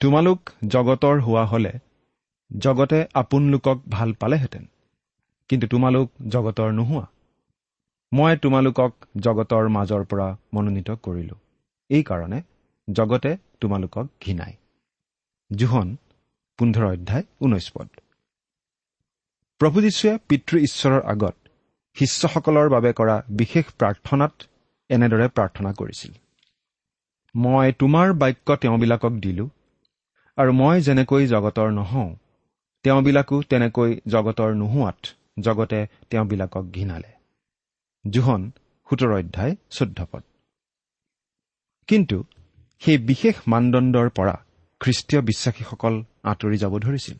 তোমালোক 0.00 0.50
জগতৰ 0.68 1.20
হোৱা 1.20 1.44
হলে 1.46 1.72
জগতে 2.50 3.06
আপোন 3.14 3.42
লোকক 3.48 3.78
ভাল 3.88 4.12
পালেহেঁতেন। 4.12 4.64
কিন্তু 5.48 5.66
তোমালোক 5.66 6.10
জগতৰ 6.28 6.70
নোহোৱা। 6.72 7.06
মই 8.12 8.36
তোমালোকক 8.36 8.92
জগতৰ 9.20 9.68
মাজৰ 9.68 10.04
পৰা 10.04 10.36
মনোনীত 10.54 10.90
কৰিলো। 10.90 11.36
এইকাৰণে 11.90 12.42
জগতে 12.88 13.36
তোমালোকক 13.60 14.06
ঘৃণাই। 14.24 14.52
জোহন 15.50 15.96
পোন্ধৰ 16.58 16.84
অধ্যায় 16.84 17.24
ঊনৈছ 17.40 17.66
পদ। 17.74 17.88
প্ৰভু 19.60 19.80
যীশুৱে 19.80 20.18
পিতৃ 20.28 20.56
ঈশ্বৰৰ 20.58 21.02
আগত 21.02 21.36
শিষ্যসকলৰ 21.96 22.68
বাবে 22.68 22.92
কৰা 22.92 23.16
বিশেষ 23.30 23.64
প্ৰাৰ্থনাত 23.78 24.32
এনেদৰে 24.90 25.28
প্ৰাৰ্থনা 25.28 25.70
কৰিছিল। 25.72 26.12
মই 27.34 27.72
তোমাৰ 27.72 28.12
বাক্য 28.12 28.56
তেওঁবিলাকক 28.56 29.12
দিলো 29.12 29.48
আৰু 30.38 30.50
মই 30.52 30.80
যেনেকৈ 30.80 31.26
জগতৰ 31.26 31.70
নহওঁ 31.70 32.10
তেওঁবিলাকো 32.84 33.36
তেনেকৈ 33.42 33.90
জগতৰ 34.06 34.50
নোহোৱাত 34.54 35.00
জগতে 35.40 35.86
তেওঁবিলাকক 36.10 36.64
ঘৃণালে। 36.74 37.10
জোহন 38.10 38.42
সোতৰ 38.86 39.10
অধ্যায় 39.18 39.56
চৈধ্য 39.70 40.06
পদ। 40.12 40.22
কিন্তু 41.88 42.24
সেই 42.82 42.98
বিশেষ 42.98 43.34
মানদণ্ডৰ 43.46 44.08
পৰা 44.08 44.34
খ্ৰীষ্টীয় 44.80 45.22
বিশ্বাসীসকল 45.22 45.94
আঁতৰি 46.22 46.56
যাব 46.56 46.78
ধৰিছিল। 46.78 47.16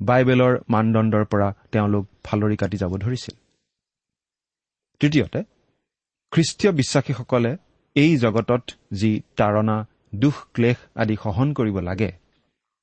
বাইবেলৰ 0.00 0.52
মানদণ্ডৰ 0.68 1.24
পৰা 1.24 1.48
তেওঁলোক 1.72 2.04
ফালৰি 2.24 2.56
কাটি 2.56 2.76
যাব 2.76 2.92
ধৰিছিল। 2.96 3.34
তৃতীয়তে 5.00 5.40
খ্ৰীষ্টীয় 6.32 6.72
বিশ্বাসীসকলে 6.72 7.56
এই 7.94 8.16
জগতত 8.16 8.64
যি 8.92 9.10
তাৰণা 9.36 9.76
দুখ 10.14 10.36
ক্লেশ 10.54 10.76
আদি 10.94 11.16
সহন 11.22 11.48
কৰিব 11.52 11.76
লাগে 11.80 12.10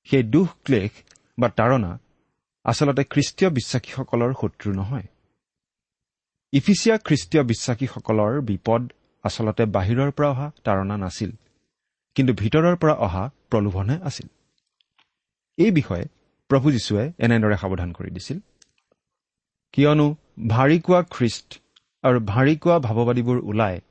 সেই 0.03 0.23
দুখ 0.23 0.49
ক্লেশ 0.65 0.91
বা 1.39 1.49
তাৰণা 1.49 1.97
আচলতে 2.63 3.03
খ্ৰীষ্টীয় 3.03 3.49
বিশ্বাসীসকলৰ 3.51 4.33
শত্ৰু 4.41 4.73
নহয়। 4.73 5.07
ইফিচিয়া 6.53 6.97
খ্ৰীষ্টীয় 6.97 7.43
বিশ্বাসীসকলৰ 7.43 8.41
বিপদ 8.41 8.81
আচলতে 9.23 9.65
বাহিৰৰ 9.65 10.11
পৰা 10.11 10.29
অহা 10.29 10.51
তাৰণা 10.63 10.97
নাছিল 10.97 11.31
কিন্তু 12.15 12.33
ভিতৰৰ 12.33 12.75
পৰা 12.75 12.93
অহা 12.93 13.29
প্ৰলোভনহে 13.49 13.97
আছিল। 14.03 14.27
এই 15.57 15.71
বিষয়ে 15.71 16.05
প্ৰভু 16.49 16.71
যীশুৱে 16.71 17.13
এনেদৰে 17.19 17.57
সাৱধান 17.57 17.91
কৰি 17.91 18.11
দিছিল। 18.11 18.39
কিয়নো 19.73 20.15
ভাৰী 20.47 20.79
কোৱা 20.79 21.03
খ্ৰীষ্ট 21.03 21.49
আৰু 22.03 22.19
ভাৰী 22.19 22.55
কোৱা 22.55 22.79
ভাৱবাদীবোৰ 22.79 23.37
ওলাই 23.43 23.81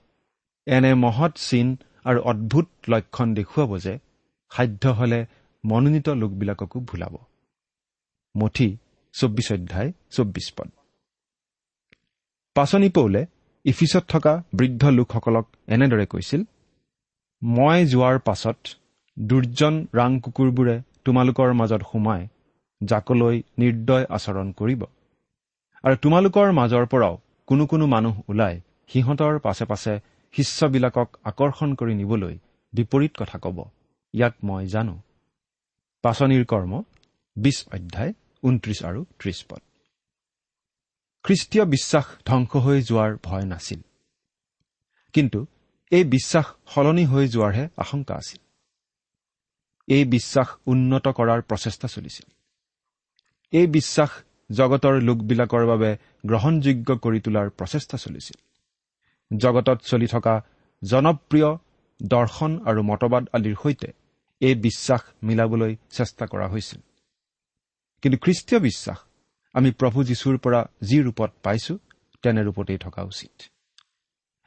এনে 0.66 0.94
মহৎ 0.94 1.32
চিন 1.36 1.76
আৰু 2.04 2.20
অদ্ভুত 2.20 2.66
লক্ষণ 2.88 3.34
দেখুৱাব 3.34 3.78
যে 3.78 3.98
সাধ্য 4.50 4.88
হলে 4.88 5.26
মনোনীত 5.64 6.08
লোকবিলাককো 6.08 6.80
ভুলাব। 6.80 7.16
মঠি 8.34 8.68
চৌব্বিছ 9.14 9.48
অধ্যায় 9.52 9.90
চৌব্বিছ 10.10 10.46
পদ। 10.56 10.68
পাচনি 12.56 12.88
পৌলে 12.88 13.22
ইফিচত 13.64 14.04
থকা 14.08 14.32
বৃদ্ধ 14.54 14.82
লোকসকলক 14.88 15.46
এনেদৰে 15.68 16.06
কৈছিল 16.06 16.42
মই 17.42 17.78
যোৱাৰ 17.86 18.16
পাছত 18.18 18.58
দুৰ্জন 19.16 19.74
ৰাং 19.94 20.10
কুকুৰবোৰে 20.20 20.76
তোমালোকৰ 21.04 21.50
মাজত 21.52 21.82
সোমাই 21.92 22.22
জাকলৈ 22.80 23.36
নিৰ্দয় 23.58 24.04
আচৰণ 24.16 24.48
কৰিব। 24.52 24.82
আৰু 25.84 25.96
তোমালোকৰ 25.96 26.48
মাজৰ 26.52 26.84
পৰাও 26.86 27.14
কোনো 27.46 27.64
কোনো 27.66 27.84
মানুহ 27.86 28.14
ওলাই 28.28 28.54
সিহঁতৰ 28.88 29.34
পাছে 29.38 29.64
পাছে 29.64 29.94
শিষ্যবিলাকক 30.34 31.08
আকৰ্ষণ 31.24 31.70
কৰি 31.74 31.94
নিবলৈ 31.94 32.34
বিপৰীত 32.72 33.12
কথা 33.20 33.38
ক'ব। 33.38 33.58
ইয়াক 34.14 34.34
মই 34.44 34.66
জানো। 34.66 34.94
পাচনিৰ 36.04 36.44
কৰ্ম 36.44 36.72
বিছ 37.36 37.58
অধ্যায় 37.74 38.12
ঊনত্ৰিছ 38.42 38.84
আৰু 38.84 39.04
ত্ৰিছ 39.18 39.44
পদ। 39.48 39.60
খ্ৰীষ্টীয় 41.24 41.64
বিশ্বাস 41.64 42.04
ধ্বংস 42.26 42.56
হৈ 42.56 42.82
যোৱাৰ 42.82 43.16
ভয় 43.22 43.44
নাছিল। 43.44 43.80
কিন্তু 45.12 45.46
এই 45.90 46.04
বিশ্বাস 46.04 46.46
সলনি 46.66 47.04
হৈ 47.06 47.28
যোৱাৰহে 47.28 47.68
আশংকা 47.76 48.14
আছিল। 48.14 48.38
এই 49.88 50.04
বিশ্বাস 50.04 50.48
উন্নত 50.66 51.08
কৰাৰ 51.08 51.42
প্ৰচেষ্টা 51.42 51.88
চলিছিল। 51.88 52.32
এই 53.52 53.66
বিশ্বাস 53.66 54.10
জগতৰ 54.52 54.94
লোকবিলাকৰ 55.00 55.66
বাবে 55.66 55.96
গ্ৰহণযোগ্য 56.26 56.98
কৰি 56.98 57.20
তোলাৰ 57.20 57.50
প্ৰচেষ্টা 57.50 57.96
চলিছিল। 57.98 58.38
জগতত 59.36 59.78
চলি 59.82 60.06
থকা 60.06 60.34
জনপ্ৰিয় 60.82 61.50
দৰ্শন 62.02 62.58
আৰু 62.64 62.82
মতবাদ 62.82 63.24
আদিৰ 63.32 63.56
সৈতে 63.62 63.92
এই 64.40 64.54
বিশ্বাস 64.54 65.00
মিলাবলৈ 65.22 65.76
চেষ্টা 65.90 66.26
কৰা 66.26 66.48
হৈছিল। 66.48 66.80
কিন্তু 68.02 68.18
খ্ৰীষ্টীয় 68.18 68.60
বিশ্বাস 68.60 68.98
আমি 69.54 69.70
প্ৰভু 69.72 70.04
যীশুৰ 70.04 70.36
পৰা 70.38 70.60
যি 70.82 71.02
ৰূপত 71.02 71.30
পাইছো 71.42 71.78
তেনে 72.22 72.42
ৰূপতেই 72.42 72.78
থকা 72.78 73.02
উচিত। 73.02 73.42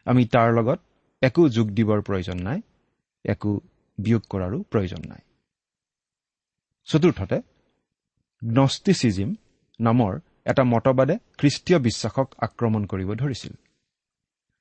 আমি 0.05 0.25
তাৰ 0.25 0.49
লগত 0.53 0.79
একো 1.21 1.49
যোগ 1.49 1.67
দিবৰ 1.67 2.01
প্ৰয়োজন 2.01 2.37
নাই 2.39 2.61
একো 3.25 3.61
বিয়োগ 3.97 4.23
কৰাৰো 4.29 4.63
প্ৰয়োজন 4.63 5.01
নাই। 5.09 5.21
চতুৰ্থতে 6.87 7.37
গ্নষ্টিচিজিম 8.43 9.35
নামৰ 9.79 10.19
এটা 10.45 10.63
মতবাদে 10.63 11.15
খ্ৰীষ্টীয় 11.37 11.79
বিশ্বাসক 11.79 12.27
আক্ৰমণ 12.37 12.85
কৰিব 12.85 13.09
ধৰিছিল। 13.13 13.53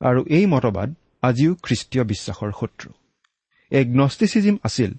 আৰু 0.00 0.20
এই 0.28 0.46
মতবাদ 0.46 0.94
আজিও 1.22 1.54
খ্ৰীষ্টীয় 1.54 2.04
বিশ্বাসৰ 2.04 2.50
শত্ৰু। 2.60 2.90
এই 3.70 3.84
গ্নষ্টিচিজিম 3.84 4.56
আছিল 4.62 4.90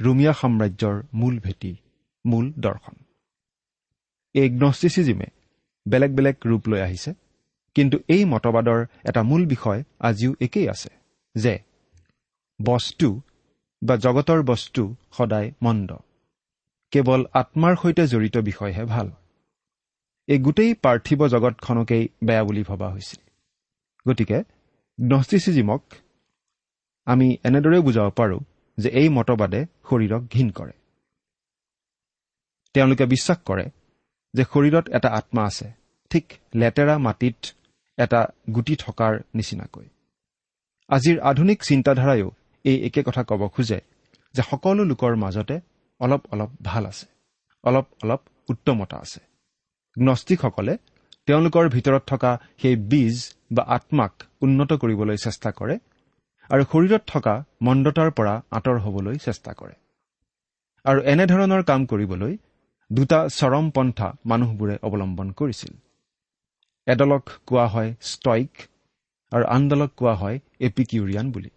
ৰোমিয়া 0.00 0.32
সাম্ৰাজ্যৰ 0.32 0.96
মূল 1.14 1.38
ভেটি 1.38 1.76
মূল 2.24 2.52
দৰ্শন। 2.58 2.96
এই 4.34 4.48
গ্নষ্টিচিজিমে 4.60 5.28
বেলেগ 5.86 6.10
বেলেগ 6.16 6.36
ৰূপ 6.44 6.62
লৈ 6.68 6.80
আহিছে। 6.80 7.10
কিন্তু 7.76 7.96
এই 8.08 8.22
মতবাদৰ 8.24 8.80
এটা 9.04 9.20
মূল 9.22 9.42
বিষয় 9.46 9.80
আজিও 10.00 10.32
একেই 10.40 10.66
আছে 10.68 10.90
যে 11.34 11.54
বস্তু 12.60 13.08
বা 13.82 13.94
জগতৰ 13.96 14.40
বস্তু 14.42 14.82
সদায় 15.16 15.48
মন্দ। 15.62 15.90
কেৱল 16.92 17.20
আত্মাৰ 17.32 17.74
সৈতে 17.82 18.04
জড়িত 18.06 18.36
বিষয়হে 18.48 18.84
ভাল। 18.84 19.08
এই 20.28 20.38
গোটেই 20.38 20.72
পাৰ্থিৱ 20.74 21.20
জগতখনকেই 21.28 22.04
বেয়া 22.24 22.44
বুলি 22.44 22.62
ভবা 22.62 22.88
হৈছিল 22.88 23.20
গতিকে 24.06 24.38
গ্নষ্টিচিজিমক 24.98 25.82
আমি 27.06 27.26
এনেদৰেও 27.44 27.82
বুজাব 27.82 28.08
পাৰোঁ 28.18 28.40
যে 28.78 28.88
এই 29.00 29.08
মতবাদে 29.08 29.60
শৰীৰক 29.88 30.22
ঘীন 30.34 30.48
কৰে। 30.50 30.74
তেওঁলোকে 32.74 33.04
বিশ্বাস 33.06 33.38
কৰে 33.44 33.64
যে 34.34 34.42
শৰীৰত 34.52 34.86
এটা 34.96 35.08
আত্মা 35.18 35.42
আছে 35.44 35.68
ঠিক 36.10 36.24
লেতেৰা 36.60 36.94
মাটিত 37.06 37.38
এটা 37.98 38.20
গুটি 38.54 38.74
থকাৰ 38.84 39.12
নিচিনাকৈ। 39.34 39.86
আজিৰ 40.90 41.16
আধুনিক 41.30 41.58
চিন্তাধাৰায়ো 41.68 42.28
এই 42.64 42.76
একে 42.86 43.02
কথা 43.02 43.22
ক'ব 43.30 43.42
খোজে 43.54 43.78
যে 44.34 44.42
সকলো 44.50 44.82
লোকৰ 44.90 45.12
মাজতে 45.24 45.56
অলপ 46.00 46.22
অলপ 46.32 46.50
ভাল 46.62 46.84
আছে 46.86 47.06
অলপ 47.64 47.86
অলপ 48.02 48.20
উত্তমতা 48.48 48.96
আছে। 49.04 49.20
গ্নষ্টিকসকলে 49.96 50.74
তেওঁলোকৰ 51.28 51.64
ভিতৰত 51.74 52.02
থকা 52.06 52.30
সেই 52.60 52.76
বীজ 52.90 53.16
বা 53.54 53.62
আত্মাক 53.76 54.12
উন্নত 54.44 54.70
কৰিবলৈ 54.82 55.16
চেষ্টা 55.26 55.50
কৰে 55.58 55.76
আৰু 56.50 56.62
শৰীৰত 56.70 57.02
থকা 57.12 57.34
মন্দতাৰ 57.66 58.10
পৰা 58.18 58.34
আঁতৰ 58.50 58.76
হ'বলৈ 58.84 59.16
চেষ্টা 59.26 59.52
কৰে। 59.60 59.74
আৰু 60.84 60.98
এনেধৰণৰ 61.12 61.62
কাম 61.70 61.80
কৰিবলৈ 61.90 62.32
দুটা 62.90 63.18
চৰম 63.28 63.66
পন্থা 63.70 64.08
মানুহবোৰে 64.24 64.76
অৱলম্বন 64.82 65.28
কৰিছিল। 65.30 65.72
এডলক 66.86 67.24
কোৱা 67.46 67.66
হয় 67.66 67.90
ষ্টইক 68.02 68.50
আৰু 69.32 69.44
আনডলক 69.46 69.90
কোৱা 69.96 70.14
হয় 70.14 70.36
এপিকিউৰিয়ান 70.60 71.26
বুলি। 71.32 71.50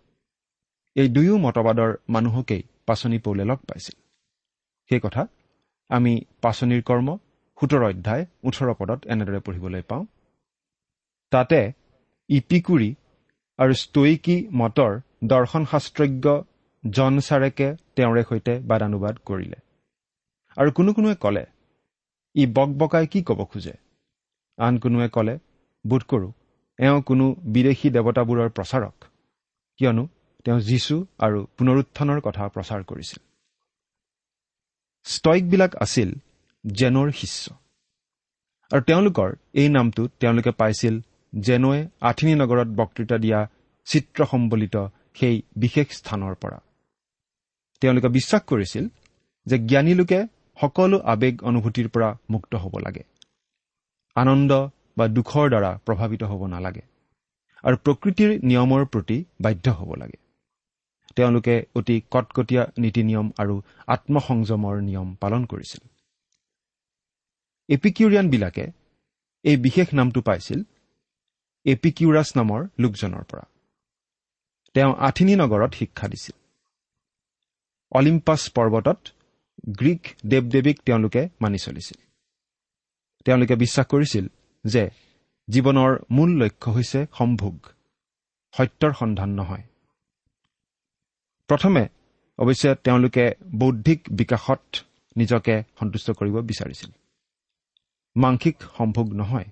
এই 0.95 1.07
দুয়ো 1.09 1.35
মতবাদৰ 1.37 1.91
মানুহকেই 2.09 2.61
পাচনি 2.85 3.17
পৌলে 3.19 3.43
লগ 3.43 3.59
পাইছিল। 3.67 3.95
সেই 4.91 4.99
কথা 4.99 5.23
আমি 5.89 6.13
পাচনিৰ 6.41 6.81
কৰ্ম 6.81 7.07
সোতৰ 7.57 7.81
অধ্যায় 7.83 8.23
ওঠৰ 8.43 8.67
পদত 8.73 8.99
এনেদৰে 9.07 9.39
পঢ়িবলৈ 9.39 9.81
পাওঁ। 9.81 10.03
তাতে 11.31 11.59
ইপিকুৰি 12.29 12.89
আৰু 13.59 13.73
ষ্টইকী 13.73 14.37
মতৰ 14.53 14.91
দৰ্শনশাস্ত্ৰজ্ঞ 15.23 16.25
জন 16.83 17.13
চাৰেকে 17.19 17.67
তেওঁৰে 17.95 18.23
সৈতে 18.23 18.53
বাদানুবাদ 18.59 19.15
কৰিলে। 19.25 19.64
আৰু 20.57 20.69
কোনো 20.71 20.91
কোনোৱে 20.93 21.15
ক'লে 21.15 21.45
ই 22.35 22.43
বক 22.55 22.69
বকাই 22.77 23.05
কি 23.07 23.19
ক'ব 23.21 23.39
খোজে? 23.51 23.75
আন 24.57 24.73
কোনোৱে 24.83 25.07
ক'লে 25.09 25.35
বোধ 25.85 26.03
কৰোঁ 26.03 26.31
এওঁ 26.79 26.99
কোনো 27.01 27.25
বিদেশী 27.53 27.87
দেৱতাবোৰৰ 27.95 28.49
প্ৰচাৰক 28.57 28.95
কিয়নো 29.79 30.03
তেওঁ 30.45 30.59
যীশু 30.61 30.95
আৰু 31.19 31.39
পুনৰুত্থানৰ 31.57 32.19
কথা 32.21 32.43
প্ৰচাৰ 32.47 32.81
কৰিছিল। 32.83 33.19
ষ্টইকবিলাক 35.05 35.71
আছিল 35.75 36.09
জেনৰ 36.65 37.07
শিষ্য। 37.11 37.43
আৰু 38.71 38.81
তেওঁলোকৰ 38.81 39.29
এই 39.53 39.69
নামটো 39.69 40.01
তেওঁলোকে 40.19 40.51
পাইছিল 40.51 40.95
জেনোৱে 41.33 41.79
আঠিনী 42.01 42.33
নগৰত 42.35 42.69
বক্তৃতা 42.79 43.17
দিয়া 43.17 43.39
চিত্ৰসম্বলিত 43.87 44.75
সেই 45.19 45.35
বিশেষ 45.55 45.87
স্থানৰ 45.99 46.33
পৰা। 46.35 46.59
তেওঁলোকে 47.81 48.09
বিশ্বাস 48.17 48.41
কৰিছিল 48.51 48.85
যে 49.47 49.55
জ্ঞানী 49.69 49.93
লোকে 49.93 50.19
সকলো 50.61 50.97
আৱেগ 50.99 51.43
অনুভূতিৰ 51.43 51.87
পৰা 51.89 52.17
মুক্ত 52.29 52.55
হ'ব 52.55 52.77
লাগে। 52.77 53.03
আনন্দ 54.15 54.51
বা 54.97 55.07
দুখৰ 55.07 55.49
দ্বাৰা 55.49 55.71
প্ৰভাৱিত 55.85 56.23
হ'ব 56.23 56.47
নালাগে। 56.47 56.81
আৰু 57.63 57.75
প্ৰকৃতিৰ 57.77 58.29
নিয়মৰ 58.43 58.85
প্ৰতি 58.85 59.25
বাধ্য 59.41 59.71
হ'ব 59.71 59.95
লাগে। 59.95 60.17
তেওঁলোকে 61.15 61.65
অতি 61.75 62.01
কটকটীয়া 62.11 62.63
নীতি 62.77 63.03
নিয়ম 63.03 63.31
আৰু 63.37 63.61
আত্মসংযমৰ 63.87 64.81
নিয়ম 64.81 65.15
পালন 65.15 65.45
কৰিছিল। 65.45 65.87
এপিকিউৰিয়ানবিলাকে 67.69 68.65
এই 69.43 69.57
বিশেষ 69.57 69.93
নামটো 69.93 70.21
পাইছিল 70.21 70.63
এপিকিউৰাছ 71.65 72.37
নামৰ 72.37 72.67
লোকজনৰ 72.79 73.23
পৰা। 73.23 73.45
তেওঁ 74.73 74.95
আঠিনী 74.99 75.35
নগৰত 75.35 75.73
শিক্ষা 75.73 76.07
দিছিল। 76.07 76.35
অলিম্পাছ 77.91 78.51
পৰ্বতত 78.51 78.97
গ্ৰীক 79.69 80.01
দেৱ 80.25 80.41
দেৱীক 80.41 80.81
তেওঁলোকে 80.85 81.29
মানি 81.41 81.57
চলিছিল। 81.57 81.97
তেওঁলোকে 83.25 83.55
বিশ্বাস 83.55 83.85
কৰিছিল 83.85 84.27
যে 84.65 84.89
জীৱনৰ 85.49 85.91
মূল 86.11 86.43
লক্ষ্য 86.43 86.71
হৈছে 86.71 87.05
সম্ভোগ 87.17 87.65
সত্যৰ 88.53 88.93
সন্ধান 88.93 89.29
নহয়। 89.29 89.63
প্ৰথমে 91.47 91.87
অৱশ্যে 92.37 92.75
তেওঁলোকে 92.75 93.31
বৌদ্ধিক 93.55 93.99
বিকাশত 94.11 94.75
নিজকে 95.17 95.63
সন্তুষ্ট 95.79 96.11
কৰিব 96.11 96.41
বিচাৰিছিল। 96.41 96.91
মাংসিক 98.17 98.55
সম্ভোগ 98.77 99.13
নহয় 99.13 99.45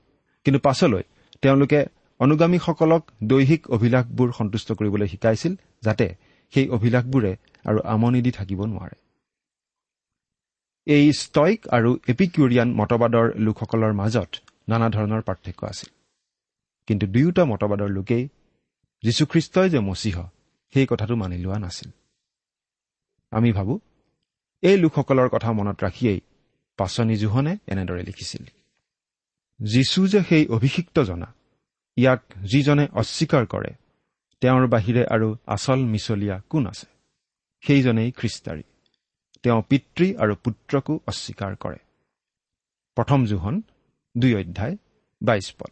কিন্তু 0.43 0.59
পাছলৈ 0.59 1.03
তেওঁলোকে 1.41 1.85
অনুগামীসকলক 2.19 3.11
দৈহিক 3.23 3.71
অভিলাষবোৰ 3.71 4.31
সন্তুষ্ট 4.31 4.71
কৰিবলৈ 4.71 5.07
শিকাইছিল 5.07 5.55
যাতে 5.81 6.15
সেই 6.53 6.69
অভিলাষবোৰে 6.69 7.35
আৰু 7.65 7.79
আমনি 7.83 8.21
দি 8.21 8.31
থাকিব 8.31 8.65
নোৱাৰে। 8.65 9.02
এই 10.85 11.13
ষ্টইক 11.13 11.67
আৰু 11.67 11.99
এপিকিউৰিয়ান 12.07 12.73
মতবাদৰ 12.73 13.35
লোকসকলৰ 13.35 13.93
মাজত 13.93 14.35
নানা 14.69 14.89
ধৰণৰ 14.89 15.21
পাৰ্থক্য 15.21 15.65
আছিল। 15.65 15.93
কিন্তু 16.87 17.07
দুয়োটা 17.07 17.45
মতবাদৰ 17.45 17.89
লোকেই 17.89 18.27
যীশুখ্ৰীষ্টই 19.03 19.69
যে 19.69 19.79
মচীহ 19.79 20.23
সেই 20.73 20.87
কথাটো 20.89 21.15
মানি 21.15 21.37
লোৱা 21.37 21.59
নাছিল। 21.59 21.91
আমি 23.31 23.51
ভাবোঁ 23.51 23.79
এই 24.61 24.77
লোকসকলৰ 24.77 25.29
কথা 25.29 25.51
মনত 25.51 25.83
ৰাখিয়েই 25.83 26.19
পাচনি 26.77 27.15
জোহনে 27.15 27.57
এনেদৰে 27.67 28.03
লিখিছিল। 28.03 28.43
যীশু 29.59 30.07
যে 30.07 30.21
সেই 30.21 30.47
অভিষিক্ত 30.47 30.99
জনা 30.99 31.33
ইয়াক 31.95 32.21
যিজনে 32.43 32.87
অস্বীকাৰ 32.93 33.45
কৰে 33.45 33.69
তেওঁৰ 34.41 34.67
বাহিৰে 34.67 35.05
আৰু 35.05 35.37
আচল 35.47 35.79
মিছলীয়া 35.85 36.41
কোন 36.49 36.67
আছে? 36.67 36.87
সেইজনেই 37.67 38.11
খ্ৰীষ্টাৰী। 38.11 38.63
তেওঁ 39.43 39.61
পিতৃ 39.69 40.15
আৰু 40.15 40.35
পুত্ৰকো 40.35 40.99
অস্বীকাৰ 41.07 41.55
কৰে। 41.55 41.77
প্ৰথম 42.95 43.25
জোহন 43.25 43.61
দুই 44.17 44.35
অধ্যায় 44.35 44.77
বাইছ 45.21 45.55
পদ। 45.59 45.71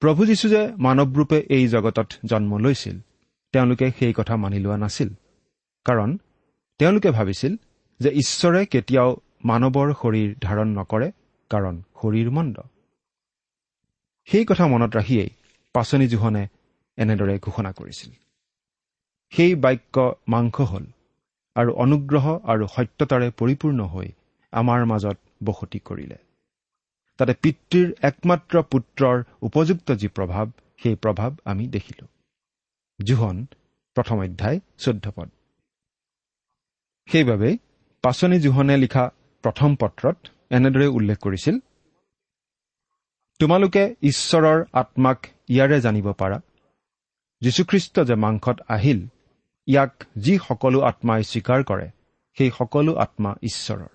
প্ৰভু 0.00 0.26
যীশু 0.26 0.48
যে 0.48 0.72
মানৱৰূপে 0.78 1.38
এই 1.50 1.68
জগতত 1.68 2.08
জন্ম 2.24 2.58
লৈছিল 2.58 3.00
তেওঁলোকে 3.52 3.90
সেই 3.98 4.12
কথা 4.12 4.36
মানি 4.36 4.58
লোৱা 4.58 4.76
নাছিল। 4.76 5.08
কাৰণ 5.84 6.18
তেওঁলোকে 6.78 7.10
ভাবিছিল 7.10 7.56
যে 8.00 8.10
ঈশ্বৰে 8.10 8.66
কেতিয়াও 8.66 9.16
মানৱৰ 9.44 9.94
শৰীৰ 9.94 10.34
ধাৰণ 10.40 10.68
নকৰে 10.78 11.12
কাৰণ 11.50 11.82
শৰীৰ 12.02 12.30
মন্দ। 12.30 12.56
সেই 14.24 14.44
কথা 14.44 14.66
মনত 14.66 14.96
ৰাখিয়েই 14.96 15.30
পাচনি 15.72 16.08
জোহনে 16.08 16.48
এনেদৰে 16.96 17.38
ঘোষণা 17.38 17.72
কৰিছিল। 17.72 18.12
সেই 19.30 19.54
বাক্য 19.54 20.14
মাংস 20.28 20.60
হ'ল 20.60 20.86
আৰু 21.56 21.70
অনুগ্ৰহ 21.74 22.26
আৰু 22.44 22.64
সত্যতাৰে 22.66 23.28
পৰিপূৰ্ণ 23.30 23.80
হৈ 23.84 24.08
আমাৰ 24.52 24.80
মাজত 24.84 25.18
বসতি 25.44 25.78
কৰিলে। 25.78 26.18
তাতে 27.18 27.34
পিতৃৰ 27.42 27.88
একমাত্ৰ 28.02 28.62
পুত্ৰৰ 28.62 29.16
উপযুক্ত 29.42 29.88
যি 29.92 30.08
প্ৰভাৱ 30.08 30.46
সেই 30.82 30.94
প্ৰভাৱ 30.94 31.30
আমি 31.44 31.64
দেখিলো। 31.68 32.04
জোহন 32.98 33.36
প্ৰথম 33.96 34.16
অধ্যায় 34.18 34.58
চৈধ্য 34.78 35.06
পদ। 35.16 35.28
সেইবাবেই 37.08 37.54
পাচনি 38.04 38.38
জোহনে 38.40 38.76
লিখা 38.76 39.04
প্ৰথম 39.44 39.70
পত্ৰত 39.76 40.18
এনেদৰে 40.50 40.86
উল্লেখ 40.86 41.18
কৰিছিল 41.18 41.56
তোমালোকে 43.40 43.82
ঈশ্বৰৰ 44.02 44.58
আত্মাক 44.72 45.18
ইয়াৰে 45.48 45.80
জানিব 45.80 46.12
পাৰা। 46.12 46.38
যীশুখ্ৰীষ্ট 47.42 47.94
যে 48.00 48.14
মাংসত 48.14 48.56
আহিল 48.68 49.00
ইয়াক 49.66 50.04
যি 50.18 50.38
সকলো 50.48 50.78
আত্মাই 50.80 51.22
স্বীকাৰ 51.24 51.60
কৰে 51.64 51.88
সেই 52.36 52.50
সকলো 52.58 52.92
আত্মা 52.96 53.30
ঈশ্বৰৰ। 53.42 53.92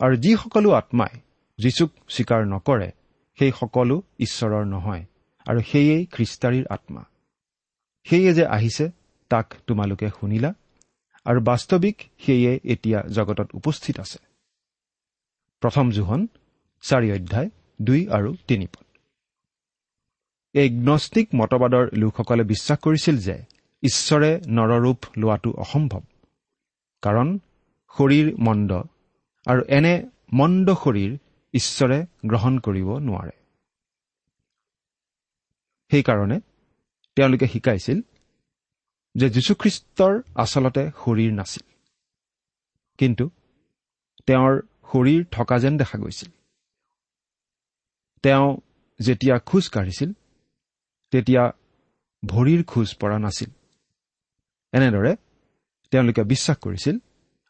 আৰু 0.00 0.14
যি 0.16 0.32
সকলো 0.36 0.70
আত্মাই 0.70 1.20
যীচুক 1.58 1.90
স্বীকাৰ 2.08 2.42
নকৰে 2.46 2.90
সেই 3.38 3.52
সকলো 3.60 4.02
ঈশ্বৰৰ 4.18 4.64
নহয় 4.66 5.04
আৰু 5.46 5.60
সেয়েই 5.60 6.06
খ্ৰীষ্টাৰীৰ 6.06 6.66
আত্মা। 6.70 7.02
সেয়ে 8.06 8.32
যে 8.34 8.44
আহিছে 8.46 8.90
তাক 9.30 9.54
তোমালোকে 9.66 10.08
শুনিলা 10.20 10.54
আৰু 11.24 11.40
বাস্তৱিক 11.40 11.96
সেয়ে 12.18 12.52
এতিয়া 12.64 13.00
জগতত 13.02 13.48
উপস্থিত 13.54 14.00
আছে। 14.00 14.18
প্ৰথম 15.62 15.90
জোহন 15.90 16.26
চাৰি 16.80 17.08
অধ্যায় 17.12 17.48
দুই 17.82 18.00
আৰু 18.08 18.36
তিনি 18.48 18.66
পদ। 18.66 18.86
এই 20.54 20.68
গ্নষ্টিক 20.68 21.28
মতবাদৰ 21.34 21.84
লোকসকলে 21.92 22.44
বিশ্বাস 22.44 22.78
কৰিছিল 22.78 23.16
যে 23.18 23.36
ঈশ্বৰে 23.82 24.40
নৰৰূপ 24.48 24.98
লোৱাটো 25.16 25.52
অসম্ভৱ। 25.52 26.00
কাৰণ 27.02 27.38
শৰীৰ 27.98 28.36
মন্দ 28.38 28.72
আৰু 29.46 29.62
এনে 29.68 30.10
মন্দ 30.32 30.74
শৰীৰ 30.74 31.18
ঈশ্বৰে 31.54 32.06
গ্ৰহণ 32.26 32.58
কৰিব 32.58 32.98
নোৱাৰে। 32.98 33.30
সেইকাৰণে 35.90 36.40
তেওঁলোকে 37.16 37.46
শিকাইছিল 37.46 38.00
যে 39.16 39.30
যীশুখ্ৰীষ্টৰ 39.30 40.22
আচলতে 40.34 40.90
শৰীৰ 41.04 41.32
নাছিল। 41.32 41.72
কিন্তু 42.98 43.30
তেওঁৰ 44.26 44.66
শৰীৰ 44.92 45.24
থকা 45.30 45.58
যেন 45.58 45.76
দেখা 45.76 45.98
গৈছিল। 45.98 46.30
তেওঁ 48.22 48.56
যেতিয়া 49.00 49.38
খোজ 49.38 49.68
কাঢ়িছিল 49.68 50.12
তেতিয়া 51.10 51.52
ভৰিৰ 52.26 52.64
খোজ 52.64 52.96
পৰা 52.96 53.18
নাছিল। 53.18 53.50
এনেদৰে 54.72 55.16
তেওঁলোকে 55.90 56.22
বিশ্বাস 56.24 56.56
কৰিছিল 56.56 56.96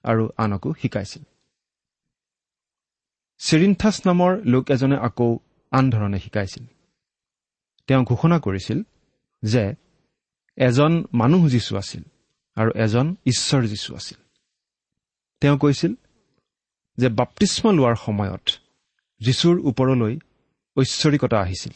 আৰু 0.04 0.28
আনকো 0.36 0.74
শিকাইছিল। 0.82 1.22
চিৰিন্থাছ 3.38 3.96
নামৰ 4.06 4.32
লোক 4.44 4.70
এজনে 4.70 4.96
আকৌ 4.96 5.38
আন 5.70 5.90
ধৰণে 5.90 6.18
শিকাইছিল। 6.18 6.64
তেওঁ 7.86 8.04
ঘোষণা 8.04 8.38
কৰিছিল 8.38 8.82
যে 9.42 9.74
এজন 10.56 10.92
মানুহ 11.14 11.48
যীশু 11.48 11.76
আছিল 11.76 12.02
আৰু 12.56 12.70
এজন 12.74 13.16
ঈশ্বৰ 13.26 13.62
যীশু 13.66 13.94
আছিল। 13.94 14.18
তেওঁ 15.40 15.58
কৈছিল 15.58 15.94
যে 16.98 17.08
বাপ্তিস্ম 17.08 17.70
লোৱাৰ 17.70 17.96
সময়ত 17.96 18.46
যীশুৰ 19.20 19.56
ওপৰলৈ 19.64 20.18
ঐশ্বৰিকতা 20.76 21.38
আহিছিল 21.40 21.74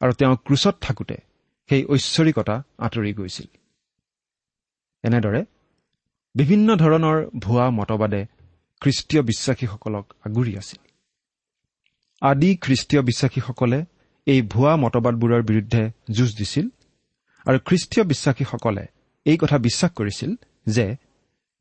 আৰু 0.00 0.12
তেওঁ 0.12 0.36
ক্ৰুচত 0.36 0.74
থাকোঁতে 0.80 1.16
সেই 1.68 1.84
ঐশ্বৰিকতা 1.84 2.62
আঁতৰি 2.78 3.14
গৈছিল। 3.14 3.46
এনেদৰে 5.04 5.42
বিভিন্ন 6.34 6.68
ধৰণৰ 6.76 7.18
ভুৱা 7.38 7.66
মতবাদে 7.70 8.22
খ্ৰীষ্টীয় 8.82 9.22
বিশ্বাসীসকলক 9.22 10.04
আগুৰি 10.26 10.52
আছিল। 10.56 10.80
আদি 12.22 12.50
খ্ৰীষ্টীয় 12.56 13.02
বিশ্বাসীসকলে 13.02 13.78
এই 14.26 14.40
ভুৱা 14.42 14.72
মতবাদবোৰৰ 14.76 15.42
বিৰুদ্ধে 15.42 15.82
যুঁজ 16.10 16.30
দিছিল 16.38 16.66
আৰু 17.46 17.58
খ্ৰীষ্টীয় 17.66 18.04
বিশ্বাসীসকলে 18.04 18.84
এই 19.26 19.36
কথা 19.36 19.56
বিশ্বাস 19.58 19.90
কৰিছিল 19.92 20.30
যে 20.66 20.86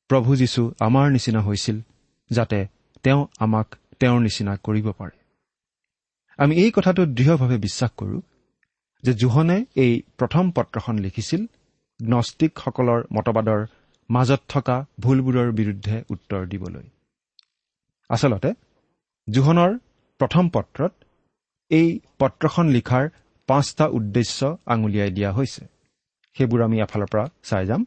প্ৰভু 0.09 0.35
যীশু 0.35 0.61
আমাৰ 0.79 1.05
নিচিনা 1.11 1.41
হৈছিল 1.41 1.77
যাতে 2.31 2.59
তেওঁ 3.03 3.21
আমাক 3.39 3.67
তেওঁৰ 3.99 4.19
নিচিনা 4.21 4.53
কৰিব 4.55 4.87
পাৰে। 4.91 5.15
আমি 6.39 6.53
এই 6.55 6.71
কথাটো 6.71 7.01
দৃঢ়ভাৱে 7.17 7.57
বিশ্বাস 7.57 7.91
কৰোঁ 7.97 8.21
যে 9.03 9.13
জোহনে 9.13 9.57
এই 9.75 9.91
প্ৰথম 10.17 10.51
পত্ৰখন 10.51 10.95
লিখিছিল 10.99 11.41
গ্নষ্টিকসকলৰ 11.99 12.99
মতবাদৰ 13.15 13.61
মাজত 14.09 14.41
থকা 14.49 14.85
ভুলবোৰৰ 14.99 15.49
বিৰুদ্ধে 15.51 16.03
উত্তৰ 16.09 16.45
দিবলৈ। 16.47 16.85
আচলতে 18.09 18.49
জোহনৰ 19.27 19.71
প্ৰথম 20.19 20.49
পত্ৰত 20.49 20.93
এই 21.71 21.99
পত্ৰখন 22.19 22.65
লিখাৰ 22.69 23.09
পাঁচটা 23.47 23.85
উদ্দেশ্য 23.87 24.39
আঙুলিয়াই 24.65 25.11
দিয়া 25.11 25.31
হৈছে। 25.31 25.63
সেইবোৰ 26.35 26.61
আমি 26.61 26.77
এফালৰ 26.81 27.09
পৰা 27.11 27.25
চাই 27.43 27.65
যাম। 27.65 27.85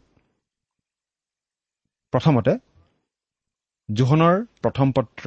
প্ৰথমতে 2.12 2.52
জোহনৰ 3.88 4.36
প্ৰথম 4.62 4.92
পত্ৰ 4.92 5.26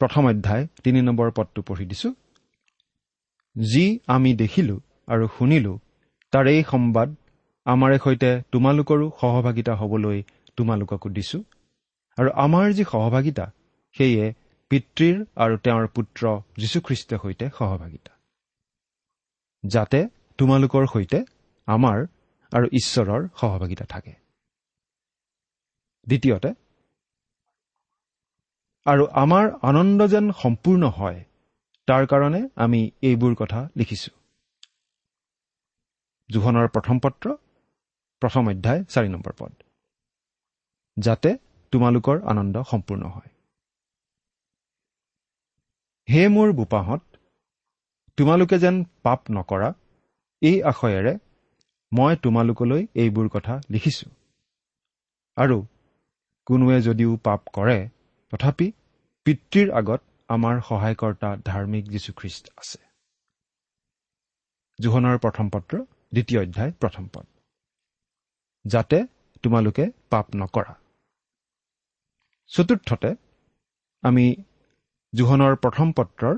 প্ৰথম 0.00 0.22
অধ্যায় 0.26 0.66
তিনি 0.84 1.02
নম্বৰ 1.02 1.30
পদটো 1.30 1.62
পঢ়ি 1.62 1.84
দিছো। 1.86 2.14
যি 3.56 3.84
আমি 4.06 4.30
দেখিলো 4.34 4.76
আৰু 5.06 5.24
শুনিলো 5.38 5.72
তাৰ 6.32 6.46
এই 6.46 6.62
সম্বাদ 6.70 7.08
আমাৰে 7.66 7.96
সৈতে 7.98 8.30
তোমালোকৰো 8.52 9.10
সহভাগিতা 9.20 9.72
হ'বলৈ 9.74 10.22
তোমালোককো 10.56 11.08
দিছো। 11.08 11.38
আৰু 12.18 12.30
আমাৰ 12.36 12.72
যি 12.72 12.84
সহভাগিতা 12.84 13.44
সেয়ে 13.94 14.24
পিতৃৰ 14.70 15.16
আৰু 15.36 15.54
তেওঁৰ 15.56 15.86
পুত্ৰ 15.86 16.22
যীশুখ্ৰীষ্টৰ 16.58 17.18
সৈতে 17.22 17.50
সহভাগিতা। 17.58 18.12
যাতে 19.64 20.00
তোমালোকৰ 20.38 20.86
সৈতে 20.86 21.18
আমাৰ 21.68 21.98
আৰু 22.52 22.66
ঈশ্বৰৰ 22.72 23.28
সহভাগিতা 23.40 23.84
থাকে। 23.84 24.12
দ্বিতীয়তে 26.06 26.50
আৰু 28.86 29.04
আমাৰ 29.14 29.44
আনন্দ 29.62 30.00
যেন 30.06 30.32
সম্পূৰ্ণ 30.32 30.82
হয় 30.88 31.24
তাৰ 31.88 32.06
কাৰণে 32.06 32.40
আমি 32.56 32.80
এইবোৰ 33.02 33.34
কথা 33.34 33.60
লিখিছো। 33.76 34.10
জোহনৰ 36.30 36.68
প্ৰথম 36.68 36.98
পত্ৰ 36.98 37.26
প্ৰথম 38.22 38.42
অধ্যায় 38.52 38.80
চাৰি 38.84 39.08
নম্বৰ 39.08 39.34
পদ। 39.38 39.52
যাতে 40.96 41.30
তোমালোকৰ 41.72 42.16
আনন্দ 42.32 42.56
সম্পূৰ্ণ 42.70 43.02
হয়। 43.14 43.30
হে 46.08 46.22
মোৰ 46.28 46.48
বোপাহঁত 46.52 47.02
তোমালোকে 48.18 48.56
যেন 48.64 48.76
পাপ 49.02 49.20
নকৰা 49.30 49.68
এই 50.42 50.56
আশয়েৰে 50.62 51.14
মই 51.92 52.12
তোমালোকলৈ 52.24 52.82
এইবোৰ 52.94 53.26
কথা 53.28 53.54
লিখিছো। 53.70 54.06
আৰু 55.36 55.58
কোনোৱে 56.46 56.78
যদিও 56.82 57.10
পাপ 57.26 57.40
কৰে 57.56 57.78
তথাপি 58.32 58.68
পিতৃৰ 59.26 59.68
আগত 59.80 60.00
আমাৰ 60.28 60.54
সহায়কৰ্তা 60.68 61.30
ধাৰ্মিক 61.48 61.84
যীশুখ্ৰীষ্ট 61.92 62.44
আছে। 62.56 62.80
জোহনৰ 64.78 65.16
প্ৰথম 65.24 65.46
পত্ৰ 65.54 65.74
দ্বিতীয় 66.14 66.40
অধ্যায় 66.42 66.72
প্ৰথম 66.82 67.04
পদ। 67.14 67.26
যাতে 68.64 68.98
তোমালোকে 69.42 69.84
পাপ 70.10 70.26
নকৰা। 70.40 70.72
চতুৰ্থতে 72.52 73.10
আমি 74.02 74.26
জোহনৰ 75.12 75.54
প্ৰথম 75.64 75.88
পত্ৰৰ 75.98 76.34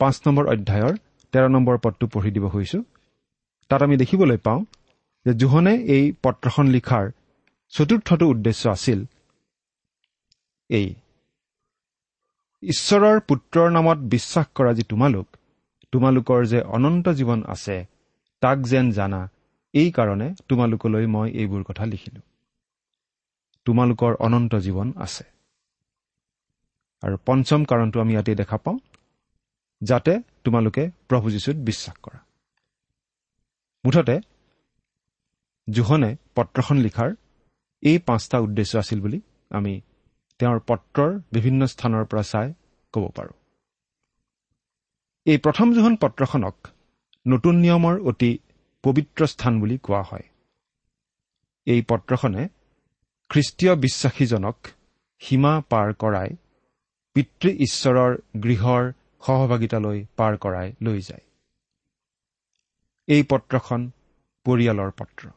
পাঁচ 0.00 0.16
নম্বৰ 0.26 0.44
অধ্যায়ৰ 0.54 0.94
তেৰ 1.32 1.46
নম্বৰ 1.54 1.76
পদটো 1.84 2.04
পঢ়ি 2.12 2.30
দিব 2.36 2.44
খুজিছোঁ 2.52 2.82
তাত 3.70 3.80
আমি 3.86 3.96
দেখিবলৈ 4.02 4.38
পাওঁ 4.46 4.60
যে 5.26 5.32
জোহনে 5.40 5.74
এই 5.94 6.04
পত্ৰখন 6.24 6.66
লিখাৰ 6.74 7.04
চতুৰ্থটো 7.72 8.24
উদ্দেশ্য 8.34 8.62
আছিল 8.76 9.00
এই। 10.70 10.88
ঈশ্বৰৰ 12.62 13.16
পুত্ৰৰ 13.28 13.68
নামত 13.76 13.98
বিশ্বাস 14.14 14.46
কৰা 14.56 14.72
যি 14.78 14.84
তোমালোক 14.92 15.26
তোমালোকৰ 15.92 16.40
যে 16.52 16.60
অনন্ত 16.76 17.06
জীৱন 17.18 17.40
আছে 17.54 17.76
তাক 18.42 18.58
যেন 18.70 18.86
জানা 18.90 19.20
এই 19.72 19.90
কাৰণে 19.90 20.34
তোমালোকলৈ 20.48 21.06
মই 21.06 21.28
এইবোৰ 21.30 21.62
কথা 21.62 21.86
লিখিলো। 21.86 22.20
তোমালোকৰ 23.64 24.14
অনন্ত 24.14 24.54
জীৱন 24.54 24.92
আছে। 24.96 25.24
আৰু 27.02 27.16
পঞ্চম 27.26 27.64
কাৰণটো 27.64 28.00
আমি 28.00 28.12
ইয়াতেই 28.12 28.34
দেখা 28.34 28.56
পাওঁ 28.56 28.78
যাতে 29.82 30.22
তোমালোকে 30.44 30.90
প্ৰভু 31.08 31.30
যীশুত 31.30 31.56
বিশ্বাস 31.56 31.96
কৰা। 32.02 32.18
মুঠতে 33.84 34.20
জোহনে 35.70 36.16
পত্ৰখন 36.34 36.76
লিখাৰ 36.76 37.10
এই 37.82 37.98
পাঁচটা 37.98 38.38
উদ্দেশ্য 38.38 38.78
আছিল 38.78 39.00
বুলি 39.00 39.20
আমি 39.50 39.80
তেওঁৰ 40.38 40.60
পত্ৰৰ 40.66 41.20
বিভিন্ন 41.32 41.66
স্থানৰ 41.66 42.04
পৰা 42.04 42.22
চাই 42.22 42.52
ক'ব 42.92 43.10
পাৰোঁ। 43.14 43.32
এই 45.24 45.38
প্ৰথম 45.38 45.74
জোহন 45.74 45.96
পত্ৰখনক 45.96 46.68
নতুন 47.26 47.54
নিয়মৰ 47.56 48.00
অতি 48.00 48.38
পবিত্ৰ 48.82 49.26
স্থান 49.26 49.60
বুলি 49.60 49.78
কোৱা 49.78 50.02
হয়। 50.02 50.26
এই 51.66 51.82
পত্ৰখনে 51.88 52.48
খ্ৰীষ্টীয় 53.30 53.74
বিশ্বাসীজনক 53.76 54.56
সীমা 55.20 55.60
পাৰ 55.60 55.94
কৰাই 55.94 56.36
পিতৃ 57.14 57.48
ঈশ্বৰৰ 57.48 58.16
গৃহৰ 58.42 58.92
সহভাগিতালৈ 59.26 60.04
পাৰ 60.16 60.36
কৰাই 60.36 60.72
লৈ 60.82 61.00
যায়। 61.00 61.24
এই 63.08 63.22
পত্ৰখন 63.22 63.90
পৰিয়ালৰ 64.44 64.90
পত্ৰ। 64.90 65.28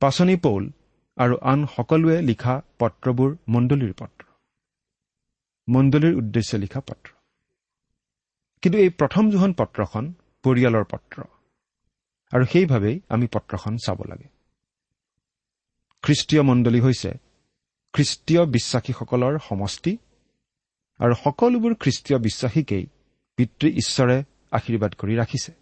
পাচনি 0.00 0.36
পৌল 0.36 0.70
আৰু 1.16 1.36
আন 1.42 1.66
সকলোৱে 1.66 2.22
লিখা 2.22 2.62
পত্ৰবোৰ 2.78 3.36
মণ্ডলীৰ 3.48 3.92
পত্ৰ। 3.98 4.24
মণ্ডলীৰ 5.68 6.14
উদ্দেশ্যে 6.14 6.58
লিখা 6.58 6.80
পত্ৰ। 6.80 7.10
কিন্তু 8.62 8.78
এই 8.78 8.90
প্ৰথম 8.90 9.30
জোহন 9.30 9.52
পত্ৰখন 9.52 10.14
পৰিয়ালৰ 10.42 10.84
পত্ৰ। 10.84 11.22
আৰু 12.32 12.44
সেইবাবেই 12.44 12.96
আমি 13.08 13.26
পত্ৰখন 13.26 13.74
চাব 13.84 13.98
লাগে। 14.08 14.28
খ্ৰীষ্টীয় 16.04 16.42
মণ্ডলী 16.42 16.80
হৈছে 16.80 17.10
খ্ৰীষ্টীয় 17.94 18.42
বিশ্বাসীসকলৰ 18.46 19.34
সমষ্টি 19.48 19.92
আৰু 21.00 21.14
সকলোবোৰ 21.24 21.72
খ্ৰীষ্টীয় 21.74 22.18
বিশ্বাসীকেই 22.18 22.84
পিতৃ 23.38 23.68
ঈশ্বৰে 23.82 24.16
আশীৰ্বাদ 24.52 24.92
কৰি 24.94 25.14
ৰাখিছে। 25.16 25.52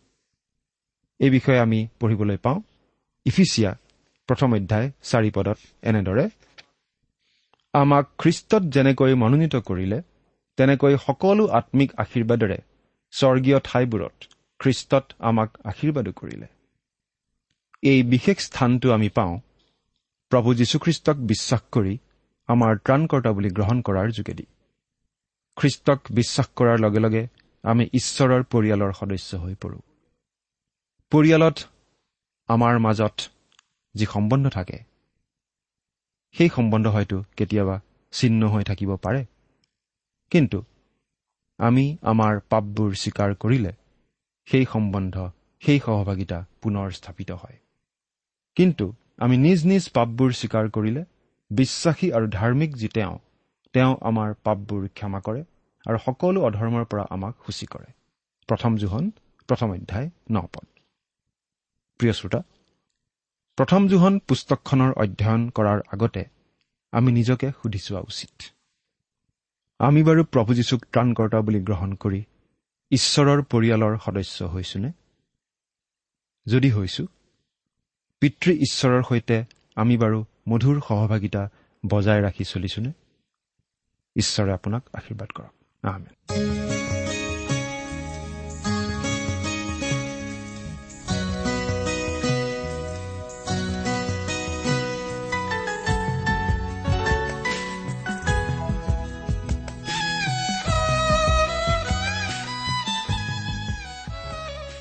এই 1.21 1.31
বিষয়ে 1.31 1.61
আমি 1.61 1.89
পঢ়িবলৈ 2.01 2.37
পাওঁ। 2.37 2.59
ইফিচিয়া 3.27 3.71
প্ৰথম 4.29 4.51
অধ্যায় 4.55 4.89
চাৰি 5.03 5.31
পদত 5.31 5.59
এনেদৰে 5.83 6.25
আমাক 7.75 8.05
খ্ৰীষ্টত 8.19 8.63
যেনেকৈ 8.75 9.15
মনোনীত 9.15 9.55
কৰিলে 9.57 9.99
তেনেকৈ 10.59 10.95
সকলো 10.97 11.45
আত্মিক 11.59 11.91
আশীৰ্বাদেৰে 11.97 12.59
স্বৰ্গীয় 13.13 13.59
ঠাইবোৰত 13.65 14.17
খ্ৰীষ্টত 14.61 15.05
আমাক 15.21 15.51
আশীৰ্বাদো 15.65 16.13
কৰিলে। 16.13 16.47
এই 17.83 18.03
বিশেষ 18.03 18.39
স্থানটো 18.39 18.93
আমি 18.93 19.09
পাওঁ 19.09 19.41
প্ৰভু 20.33 20.55
যীশুখ্ৰীষ্টক 20.55 21.17
বিশ্বাস 21.17 21.63
কৰি 21.73 21.99
আমাৰ 22.49 22.77
ত্ৰাণকৰ্তা 22.77 23.33
বুলি 23.33 23.51
গ্ৰহণ 23.51 23.83
কৰাৰ 23.83 24.11
যোগেদি। 24.11 24.47
খ্ৰীষ্টক 25.57 26.01
বিশ্বাস 26.11 26.47
কৰাৰ 26.57 26.79
লগে 26.79 27.01
লগে 27.01 27.29
আমি 27.65 27.85
ঈশ্বৰৰ 27.93 28.43
পৰিয়ালৰ 28.43 28.93
সদস্য 28.93 29.37
হৈ 29.37 29.55
পৰোঁ। 29.55 29.81
পৰিয়ালত 31.11 31.57
আমাৰ 32.49 32.79
মাজত 32.79 33.17
যি 33.95 34.07
সম্বন্ধ 34.07 34.49
থাকে 34.49 34.79
সেই 36.35 36.49
সম্বন্ধ 36.49 36.87
হয়তো 36.87 37.23
কেতিয়াবা 37.37 37.81
চিহ্ন 38.11 38.49
হৈ 38.49 38.65
থাকিব 38.65 38.97
পাৰে। 38.97 39.25
কিন্তু 40.31 40.63
আমি 41.59 41.97
আমাৰ 42.03 42.41
পাপবোৰ 42.41 42.95
স্বীকাৰ 42.95 43.35
কৰিলে 43.35 43.73
সেই 44.45 44.65
সম্বন্ধ 44.73 45.31
সেই 45.63 45.79
সহভাগিতা 45.81 46.45
পুনৰ 46.63 46.91
স্থাপিত 46.91 47.31
হয়। 47.33 47.59
কিন্তু 48.57 48.87
আমি 49.19 49.37
নিজ 49.37 49.61
নিজ 49.71 49.85
পাপবোৰ 49.97 50.31
স্বীকাৰ 50.33 50.67
কৰিলে 50.71 51.03
বিশ্বাসী 51.51 52.09
আৰু 52.17 52.27
ধাৰ্মিক 52.31 52.71
যি 52.77 52.89
তেওঁ 52.89 53.15
তেওঁ 53.75 53.93
আমাৰ 54.03 54.29
পাপবোৰ 54.45 54.83
ক্ষমা 54.89 55.21
কৰে 55.21 55.43
আৰু 55.87 55.99
সকলো 56.07 56.39
অধৰ্মৰ 56.49 56.85
পৰা 56.91 57.05
আমাক 57.11 57.35
সূচী 57.45 57.67
কৰে। 57.67 57.89
প্ৰথম 58.49 58.73
জোহন 58.77 59.05
প্ৰথম 59.49 59.69
অধ্যায় 59.71 60.09
ন 60.31 60.37
পদ 60.53 60.67
প্ৰিয় 62.01 62.13
শ্ৰোতা 62.13 62.41
প্ৰথম 63.59 63.89
জোহন 63.89 64.15
পুস্তকখনৰ 64.29 64.93
অধ্যয়ন 65.03 65.43
কৰাৰ 65.51 65.79
আগতে 65.93 66.23
আমি 66.93 67.11
নিজকে 67.13 67.49
সুধি 67.59 67.79
চোৱা 67.79 68.01
উচিত। 68.11 68.35
আমি 69.81 70.01
বাৰু 70.03 70.23
প্ৰভু 70.33 70.51
যীশুক 70.55 70.81
ত্ৰাণকৰ্তা 70.93 71.39
বুলি 71.47 71.61
গ্ৰহণ 71.61 71.91
কৰি 72.03 72.21
ঈশ্বৰৰ 72.91 73.41
পৰিয়ালৰ 73.53 73.95
সদস্য 74.05 74.39
হৈছোনে? 74.55 74.91
যদি 76.47 76.69
হৈছো 76.71 77.05
পিতৃ 78.21 78.53
ঈশ্বৰৰ 78.53 79.03
সৈতে 79.09 79.45
আমি 79.77 79.97
বাৰু 79.97 80.25
মধুৰ 80.49 80.81
সহভাগিতা 80.89 81.49
বজাই 81.87 82.23
ৰাখি 82.23 82.45
চলিছোনে? 82.45 82.93
ঈশ্বৰে 84.17 84.53
আপোনাক 84.53 84.83
আশীৰ্বাদ 84.93 85.29
কৰক। 85.35 85.53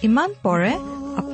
ইমান 0.03 0.33
পৰে 0.43 0.94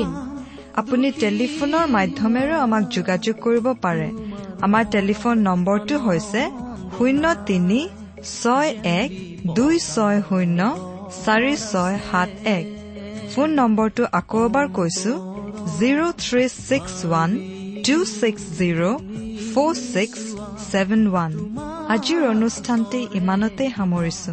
ইন 0.00 0.10
আপুনি 0.80 1.08
টেলিফোনৰ 1.22 1.84
মাধ্যমেৰেও 1.96 2.58
আমাক 2.66 2.82
যোগাযোগ 2.96 3.36
কৰিব 3.44 3.66
পাৰে। 3.84 4.08
আমাৰ 4.66 4.84
টেলিফোন 4.94 5.34
নম্বৰটো 5.48 5.94
হৈছে 6.06 6.42
শূন্য 6.96 7.24
তিনি 7.48 7.80
ছয় 8.40 8.70
এক 9.00 9.10
দুই 9.58 9.74
ছয় 9.92 10.18
শূন্য 10.28 10.60
চাৰি 11.24 11.54
ছয় 11.70 11.94
সাত 12.08 12.30
এক। 12.58 12.64
ফোন 13.32 13.48
নম্বৰটো 13.60 14.02
আকৌ 14.20 14.38
এবাৰ 14.48 14.66
কৈছো 14.78 15.12
zero' 15.78 16.12
three 16.22 16.44
six 16.68 16.94
one 17.06 17.30
two 17.86 17.96
six 18.18 18.42
zero' 18.58 18.82
four 19.50 19.72
six 19.92 20.20
seven 20.70 21.02
one 21.08 21.30
আজিৰ 21.94 22.20
অনুষ্ঠানটি 22.34 23.00
ইমানতে 23.20 23.64
সামৰিছো। 23.76 24.32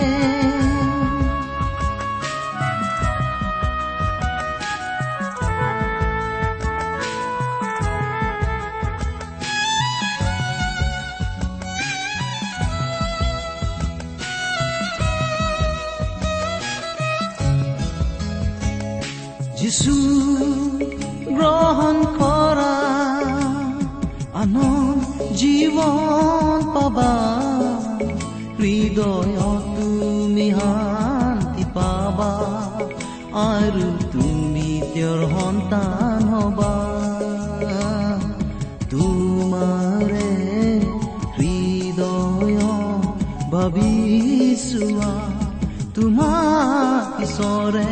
পাবা 26.95 27.11
হৃদয় 28.59 29.35
তুমি 29.75 30.51
শান্তি 30.51 31.63
পাবা। 31.73 32.31
আৰু 33.33 33.87
তুমি 34.11 34.81
তেওঁৰ 34.93 35.21
সন্তান 35.29 36.23
হবা। 36.23 36.73
তোমাৰে 38.89 40.29
হৃদয় 41.37 42.59
ভাবিছোৱা। 43.51 45.13
তোমাক 45.95 47.21
ঈশ্বৰে 47.21 47.90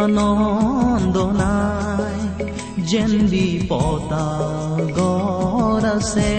আনন্দ 0.00 1.16
নাই 1.40 2.20
যেন 2.90 3.12
বিপদাগৰ 3.30 4.22
আছে। 5.96 6.32